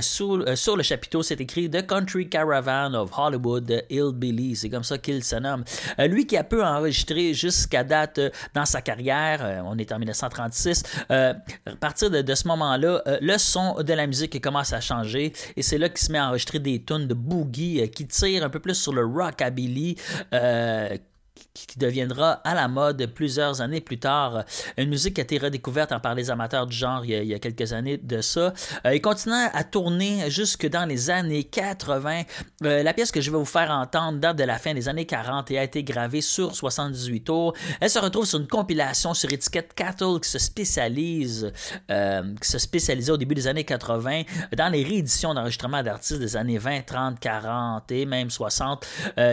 Sous, 0.00 0.44
sur 0.54 0.76
le 0.76 0.82
chapiteau, 0.82 1.22
c'est 1.22 1.40
écrit 1.40 1.70
The 1.70 1.86
Country 1.86 2.28
Caravan 2.28 2.94
of 2.94 3.10
Hollywood 3.16 3.84
Hillbilly. 3.90 4.56
C'est 4.56 4.70
comme 4.70 4.84
ça 4.84 4.98
qu'il 4.98 5.22
se 5.22 5.36
nomme. 5.36 5.64
lui 5.98 6.26
qui 6.26 6.36
a 6.36 6.44
peu 6.44 6.64
enregistré 6.64 7.34
jusqu'à 7.34 7.84
date 7.84 8.20
dans 8.54 8.64
sa 8.64 8.80
carrière, 8.80 9.62
on 9.66 9.78
est 9.78 9.92
en 9.92 9.98
1936, 9.98 10.82
à 11.08 11.34
partir 11.80 12.10
de, 12.10 12.22
de 12.22 12.34
ce 12.34 12.48
moment-là, 12.48 13.02
le 13.20 13.38
son 13.38 13.82
de 13.82 13.92
la 13.92 14.06
musique 14.06 14.40
commence 14.40 14.72
à 14.72 14.80
changer 14.80 15.32
et 15.56 15.62
c'est 15.62 15.78
là 15.78 15.88
qu'il 15.88 15.98
se 15.98 16.12
met 16.12 16.18
à 16.18 16.28
enregistrer 16.28 16.58
des 16.58 16.82
tunes 16.82 17.06
de 17.06 17.14
boogie 17.14 17.88
qui 17.90 18.06
tirent 18.06 18.44
un 18.44 18.50
peu 18.50 18.60
plus 18.60 18.74
sur 18.74 18.92
le 18.92 19.04
rockabilly 19.04 19.96
qui 21.54 21.78
deviendra 21.78 22.32
à 22.44 22.54
la 22.54 22.68
mode 22.68 23.06
plusieurs 23.14 23.60
années 23.60 23.80
plus 23.80 23.98
tard. 23.98 24.44
Une 24.76 24.88
musique 24.88 25.14
qui 25.14 25.20
a 25.20 25.24
été 25.24 25.38
redécouverte 25.38 25.92
par 26.02 26.14
les 26.14 26.30
amateurs 26.30 26.66
du 26.66 26.76
genre 26.76 27.04
il 27.04 27.24
y 27.24 27.34
a, 27.34 27.38
quelques 27.38 27.72
années 27.72 27.98
de 27.98 28.20
ça. 28.20 28.52
Euh, 28.86 28.94
il 28.94 29.00
continue 29.00 29.34
à 29.34 29.64
tourner 29.64 30.30
jusque 30.30 30.68
dans 30.68 30.86
les 30.86 31.10
années 31.10 31.44
80. 31.44 32.22
Euh, 32.64 32.82
la 32.82 32.92
pièce 32.92 33.10
que 33.10 33.20
je 33.20 33.30
vais 33.30 33.36
vous 33.36 33.44
faire 33.44 33.70
entendre 33.70 34.18
date 34.18 34.36
de 34.36 34.44
la 34.44 34.58
fin 34.58 34.74
des 34.74 34.88
années 34.88 35.06
40 35.06 35.50
et 35.50 35.58
a 35.58 35.64
été 35.64 35.82
gravée 35.82 36.20
sur 36.20 36.54
78 36.54 37.20
tours. 37.24 37.54
Elle 37.80 37.90
se 37.90 37.98
retrouve 37.98 38.26
sur 38.26 38.40
une 38.40 38.48
compilation 38.48 39.14
sur 39.14 39.32
étiquette 39.32 39.74
Cattle 39.74 40.20
qui 40.22 40.28
se 40.28 40.38
spécialise, 40.38 41.52
euh, 41.90 42.34
qui 42.40 42.48
se 42.48 42.58
spécialisait 42.58 43.12
au 43.12 43.16
début 43.16 43.34
des 43.34 43.46
années 43.46 43.64
80 43.64 44.22
dans 44.56 44.68
les 44.68 44.82
rééditions 44.82 45.34
d'enregistrements 45.34 45.82
d'artistes 45.82 46.20
des 46.20 46.36
années 46.36 46.58
20, 46.58 46.82
30, 46.82 47.20
40 47.20 47.90
et 47.92 48.06
même 48.06 48.30
60, 48.30 48.86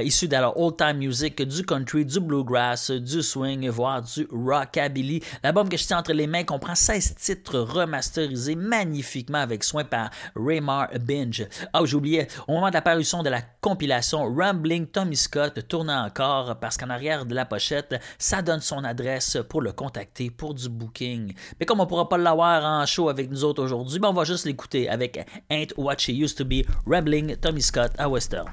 issus 0.03 0.28
de 0.28 0.34
la 0.34 0.57
old 0.57 0.78
time 0.78 0.97
music, 0.97 1.41
du 1.41 1.64
country, 1.64 1.99
du 2.06 2.20
bluegrass, 2.20 2.91
du 2.91 3.22
swing, 3.22 3.70
voire 3.70 4.02
du 4.02 4.28
rockabilly. 4.32 5.22
L'album 5.43 5.70
que 5.70 5.78
je 5.78 5.86
tiens 5.86 6.00
entre 6.00 6.14
les 6.14 6.28
mains 6.28 6.43
comprend 6.43 6.76
16 6.76 7.16
titres 7.16 7.60
remasterisés 7.60 8.56
magnifiquement 8.56 9.39
avec 9.39 9.64
soin 9.64 9.84
par 9.84 10.10
Raymar 10.36 10.89
Binge. 11.02 11.47
Ah, 11.74 11.82
j'oubliais, 11.84 12.28
au 12.47 12.54
moment 12.54 12.70
de 12.70 12.74
l'apparition 12.74 13.24
de 13.24 13.30
la 13.30 13.41
compilation, 13.62 14.34
Rambling 14.34 14.88
Tommy 14.88 15.16
Scott 15.16 15.68
tournait 15.68 15.93
encore 15.93 16.60
parce 16.60 16.78
qu'en 16.78 16.89
arrière 16.89 17.26
de 17.26 17.36
la 17.36 17.45
pochette, 17.45 17.95
ça 18.18 18.41
donne 18.41 18.62
son 18.62 18.84
adresse 18.84 19.38
pour 19.47 19.62
le 19.62 19.72
contacter 19.72 20.30
pour 20.30 20.54
du 20.54 20.70
booking. 20.70 21.34
Mais 21.60 21.66
comme 21.66 21.80
on 21.80 21.88
pourra 21.88 22.08
pas 22.08 22.18
l'avoir 22.18 22.64
en 22.64 22.86
show 22.86 23.10
avec 23.10 23.30
nous 23.30 23.43
autres 23.43 23.64
aujourd'hui, 23.64 24.00
ben 24.00 24.10
on 24.10 24.14
va 24.14 24.24
juste 24.24 24.45
l'écouter 24.45 24.89
avec 24.89 25.26
Ain't 25.50 25.74
What 25.78 25.97
She 26.00 26.10
Used 26.10 26.38
to 26.38 26.45
Be, 26.45 26.66
Rambling 26.86 27.36
Tommy 27.38 27.62
Scott 27.62 27.91
à 27.97 28.08
Western. 28.10 28.47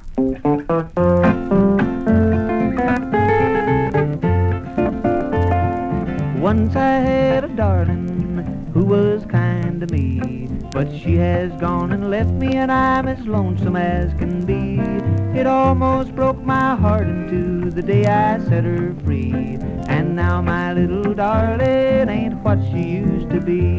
Once 6.57 6.75
I 6.75 7.01
had 7.01 7.45
a 7.45 7.49
darling 7.49 8.71
who 8.73 8.87
was 8.87 9.27
kind 9.27 9.79
to 9.79 9.87
me, 9.95 10.49
but 10.73 10.91
she 10.91 11.15
has 11.17 11.53
gone 11.61 11.93
and 11.93 12.11
left 12.11 12.31
me, 12.31 12.57
and 12.57 12.73
I'm 12.73 13.07
as 13.09 13.21
lonesome 13.27 13.77
as 13.77 14.15
can 14.15 14.43
be. 14.47 15.06
It 15.37 15.47
almost 15.47 16.17
broke 16.17 16.43
my 16.43 16.75
heart 16.75 17.07
into 17.07 17.71
the 17.71 17.83
day 17.83 18.07
I 18.07 18.39
set 18.39 18.65
her 18.65 18.95
free. 19.05 19.59
And 19.87 20.17
now 20.17 20.41
my 20.41 20.73
little 20.73 21.13
darling 21.13 22.09
ain't 22.09 22.37
what 22.43 22.59
she 22.71 23.03
used 23.05 23.29
to 23.29 23.41
be. 23.43 23.77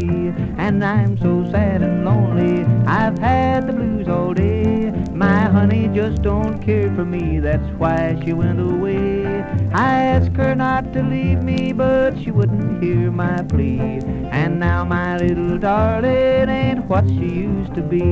And 0.60 0.86
I'm 0.86 1.18
so 1.18 1.50
sad 1.50 1.82
and 1.82 2.06
lonely, 2.06 2.64
I've 2.86 3.18
had 3.18 3.66
the 3.66 3.74
blues 3.74 4.08
all 4.08 4.36
day. 4.36 4.92
My 5.16 5.46
honey 5.46 5.90
just 5.96 6.22
don't 6.22 6.62
care 6.62 6.94
for 6.94 7.06
me, 7.06 7.40
that's 7.40 7.68
why 7.80 8.22
she 8.24 8.34
went 8.34 8.60
away. 8.60 9.26
I 9.74 10.04
asked 10.14 10.36
her 10.38 10.54
not 10.54 10.94
to 10.94 11.02
leave 11.02 11.42
me, 11.42 11.74
but 11.74 12.20
she 12.20 12.30
wouldn't 12.30 12.84
hear 12.84 13.10
my 13.10 13.42
plea. 13.42 14.00
And 14.32 14.60
now 14.60 14.86
my 14.86 15.18
little 15.18 15.58
darling 15.58 16.50
ain't 16.50 16.86
what 16.86 17.08
she 17.08 17.30
used 17.50 17.74
to 17.74 17.82
be. 17.82 18.04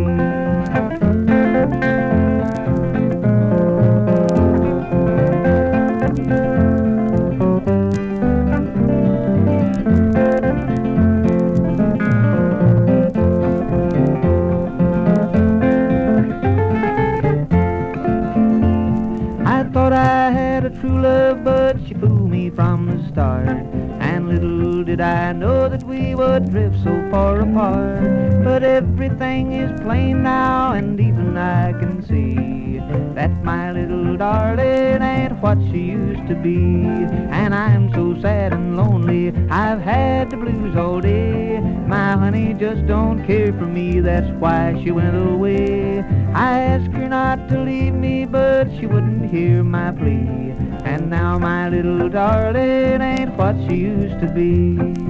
Everything 29.35 29.51
is 29.53 29.81
plain 29.81 30.23
now, 30.23 30.71
and 30.73 30.99
even 30.99 31.37
I 31.37 31.73
can 31.73 32.01
see 32.07 32.79
that 33.15 33.43
my 33.43 33.71
little 33.71 34.15
darling 34.15 35.01
ain't 35.01 35.33
what 35.41 35.57
she 35.69 35.79
used 35.79 36.27
to 36.27 36.35
be. 36.35 36.85
And 37.31 37.53
I'm 37.53 37.91
so 37.93 38.19
sad 38.21 38.53
and 38.53 38.77
lonely, 38.77 39.33
I've 39.49 39.81
had 39.81 40.29
the 40.29 40.37
blues 40.37 40.75
all 40.77 41.01
day. 41.01 41.59
My 41.59 42.13
honey 42.13 42.53
just 42.53 42.85
don't 42.87 43.25
care 43.25 43.51
for 43.51 43.65
me, 43.65 43.99
that's 43.99 44.29
why 44.39 44.81
she 44.81 44.91
went 44.91 45.17
away. 45.17 45.99
I 46.33 46.59
asked 46.71 46.93
her 46.93 47.09
not 47.09 47.49
to 47.49 47.59
leave 47.59 47.93
me, 47.93 48.25
but 48.25 48.69
she 48.77 48.85
wouldn't 48.85 49.29
hear 49.29 49.63
my 49.63 49.91
plea. 49.91 50.53
And 50.85 51.09
now 51.09 51.37
my 51.37 51.67
little 51.69 52.09
darling 52.09 53.01
ain't 53.01 53.35
what 53.35 53.55
she 53.67 53.75
used 53.75 54.19
to 54.21 54.31
be. 54.31 55.04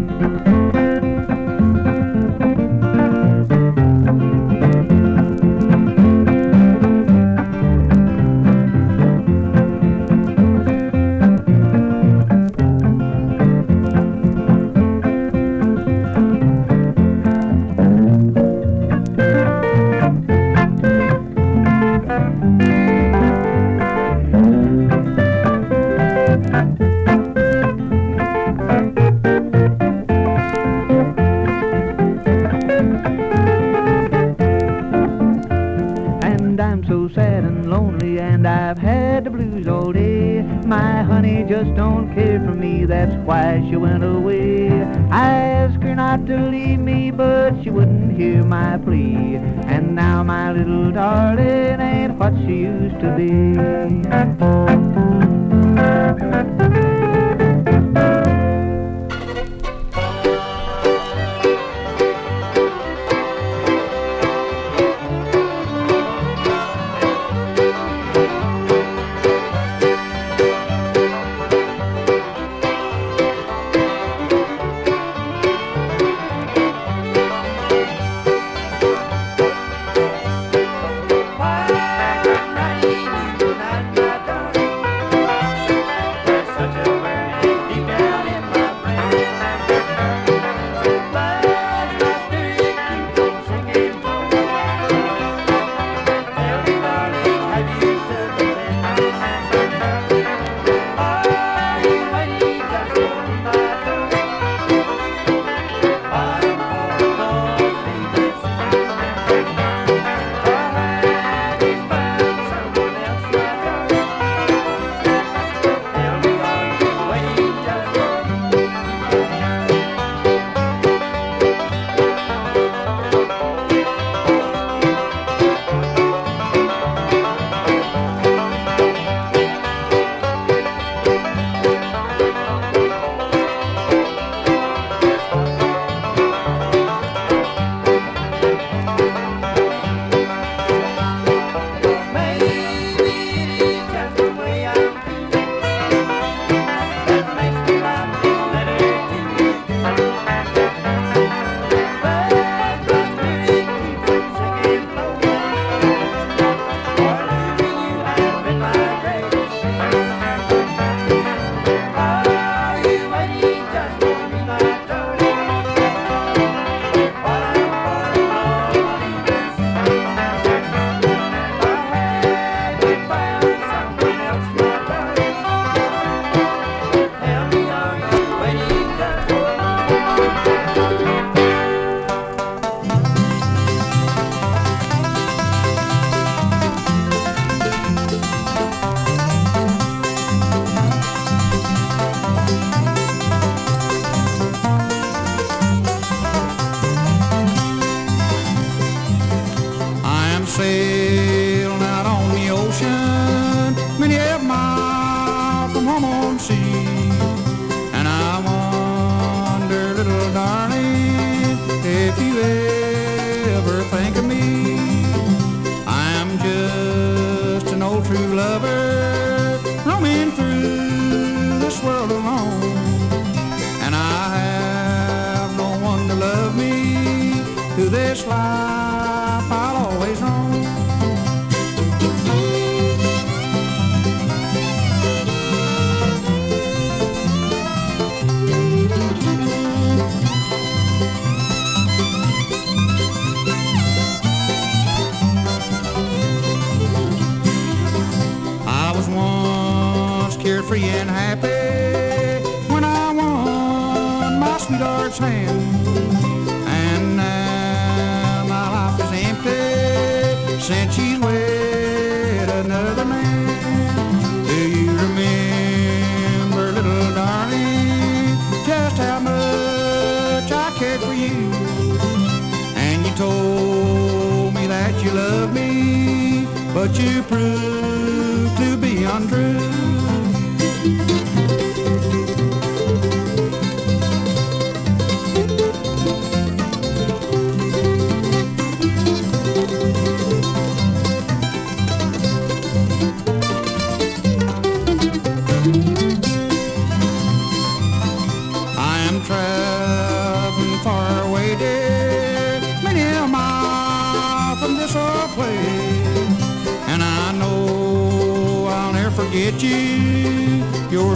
Used 53.24 53.45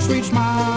reach 0.10 0.32
my 0.32 0.69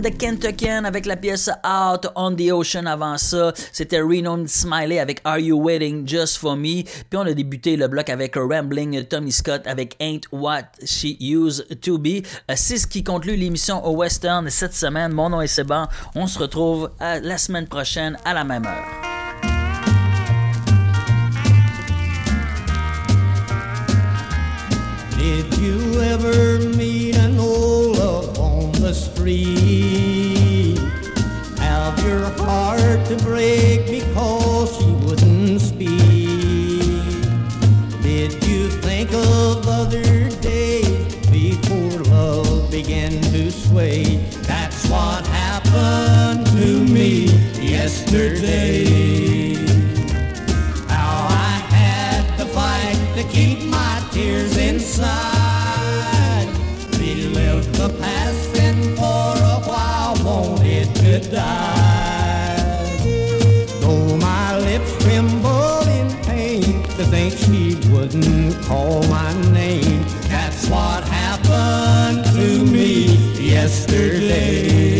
and 0.00 0.40
the 0.40 0.86
avec 0.86 1.04
la 1.04 1.16
pièce 1.16 1.50
Out 1.64 2.06
on 2.14 2.34
the 2.34 2.50
Ocean 2.50 2.86
avant 2.86 3.18
ça. 3.18 3.52
C'était 3.72 4.00
Reno 4.00 4.46
Smiley 4.46 4.98
avec 4.98 5.20
Are 5.24 5.38
You 5.38 5.60
Waiting 5.60 6.08
Just 6.08 6.38
for 6.38 6.56
Me. 6.56 6.84
Puis 6.84 7.16
on 7.16 7.20
a 7.20 7.32
débuté 7.32 7.76
le 7.76 7.86
bloc 7.88 8.08
avec 8.08 8.36
Rambling 8.36 9.04
Tommy 9.04 9.32
Scott 9.32 9.62
avec 9.66 9.96
Ain't 10.00 10.22
What 10.32 10.72
She 10.84 11.16
Used 11.20 11.80
to 11.82 11.98
Be. 11.98 12.22
Euh, 12.50 12.54
C'est 12.56 12.78
ce 12.78 12.86
qui 12.86 13.04
conclut 13.04 13.36
l'émission 13.36 13.84
au 13.84 13.96
Western 13.96 14.48
cette 14.48 14.74
semaine. 14.74 15.12
Mon 15.12 15.28
nom 15.28 15.42
est 15.42 15.46
Séban. 15.46 15.86
On 16.14 16.26
se 16.26 16.38
retrouve 16.38 16.90
à 16.98 17.20
la 17.20 17.36
semaine 17.36 17.66
prochaine 17.66 18.16
à 18.24 18.32
la 18.32 18.44
même 18.44 18.64
heure. 18.64 18.86
Did 25.18 25.58
you 25.58 26.00
ever 26.00 26.58
meet 26.76 27.19
the 28.90 28.96
street? 28.96 30.78
Have 31.58 31.96
your 32.04 32.24
heart 32.42 33.06
to 33.06 33.16
break 33.22 33.86
because 33.86 34.76
she 34.76 34.90
wouldn't 35.06 35.60
speak? 35.60 35.88
Did 38.02 38.32
you 38.48 38.68
think 38.68 39.12
of 39.12 39.68
other 39.68 40.28
days 40.40 41.14
before 41.30 42.02
love 42.14 42.68
began 42.72 43.12
to 43.34 43.52
sway? 43.52 44.02
That's 44.50 44.84
what 44.88 45.24
happened 45.28 46.46
to 46.58 46.84
me 46.96 47.26
yesterday. 47.62 49.54
How 50.88 51.28
I 51.30 51.52
had 51.78 52.22
to 52.38 52.44
fight 52.46 52.98
to 53.16 53.22
keep 53.32 53.62
my 53.62 54.02
tears 54.10 54.56
inside. 54.56 55.39
Die. 61.30 62.86
Though 63.80 64.16
my 64.16 64.58
lips 64.58 64.92
trembled 65.04 65.88
in 65.88 66.08
pain 66.24 66.82
to 66.96 67.04
think 67.04 67.34
she 67.34 67.76
wouldn't 67.90 68.60
call 68.62 69.02
my 69.08 69.32
name. 69.52 70.02
That's 70.28 70.68
what 70.68 71.04
happened 71.04 72.24
to 72.36 72.64
me 72.64 73.16
yesterday. 73.38 74.99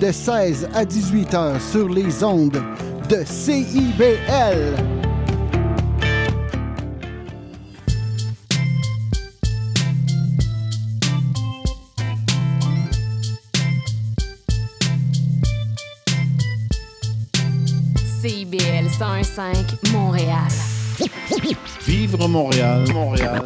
de 0.00 0.10
16 0.10 0.70
à 0.74 0.84
18 0.84 1.34
heures 1.34 1.60
sur 1.60 1.88
les 1.88 2.24
ondes 2.24 2.62
de 3.08 3.22
CIBL. 3.24 4.74
CIBL 18.22 18.88
105 18.98 19.92
Montréal. 19.92 20.79
Vivre 21.86 22.28
Montréal, 22.28 22.84
Montréal. 22.92 23.42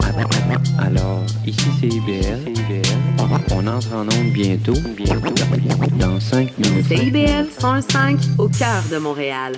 Alors, 0.78 1.22
ici 1.46 1.68
c'est 1.80 1.88
IBL. 1.88 2.40
On 3.52 3.66
entre 3.66 3.94
en 3.94 4.02
onde 4.02 4.32
bientôt, 4.32 4.74
bientôt, 4.96 5.34
dans 5.98 6.18
5 6.20 6.58
minutes. 6.58 6.86
CIBL 6.86 7.46
105 7.58 8.18
au 8.38 8.48
cœur 8.48 8.82
de 8.90 8.98
Montréal. 8.98 9.52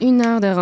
Une 0.00 0.20
heure 0.22 0.40
de 0.40 0.48
rencontre. 0.48 0.60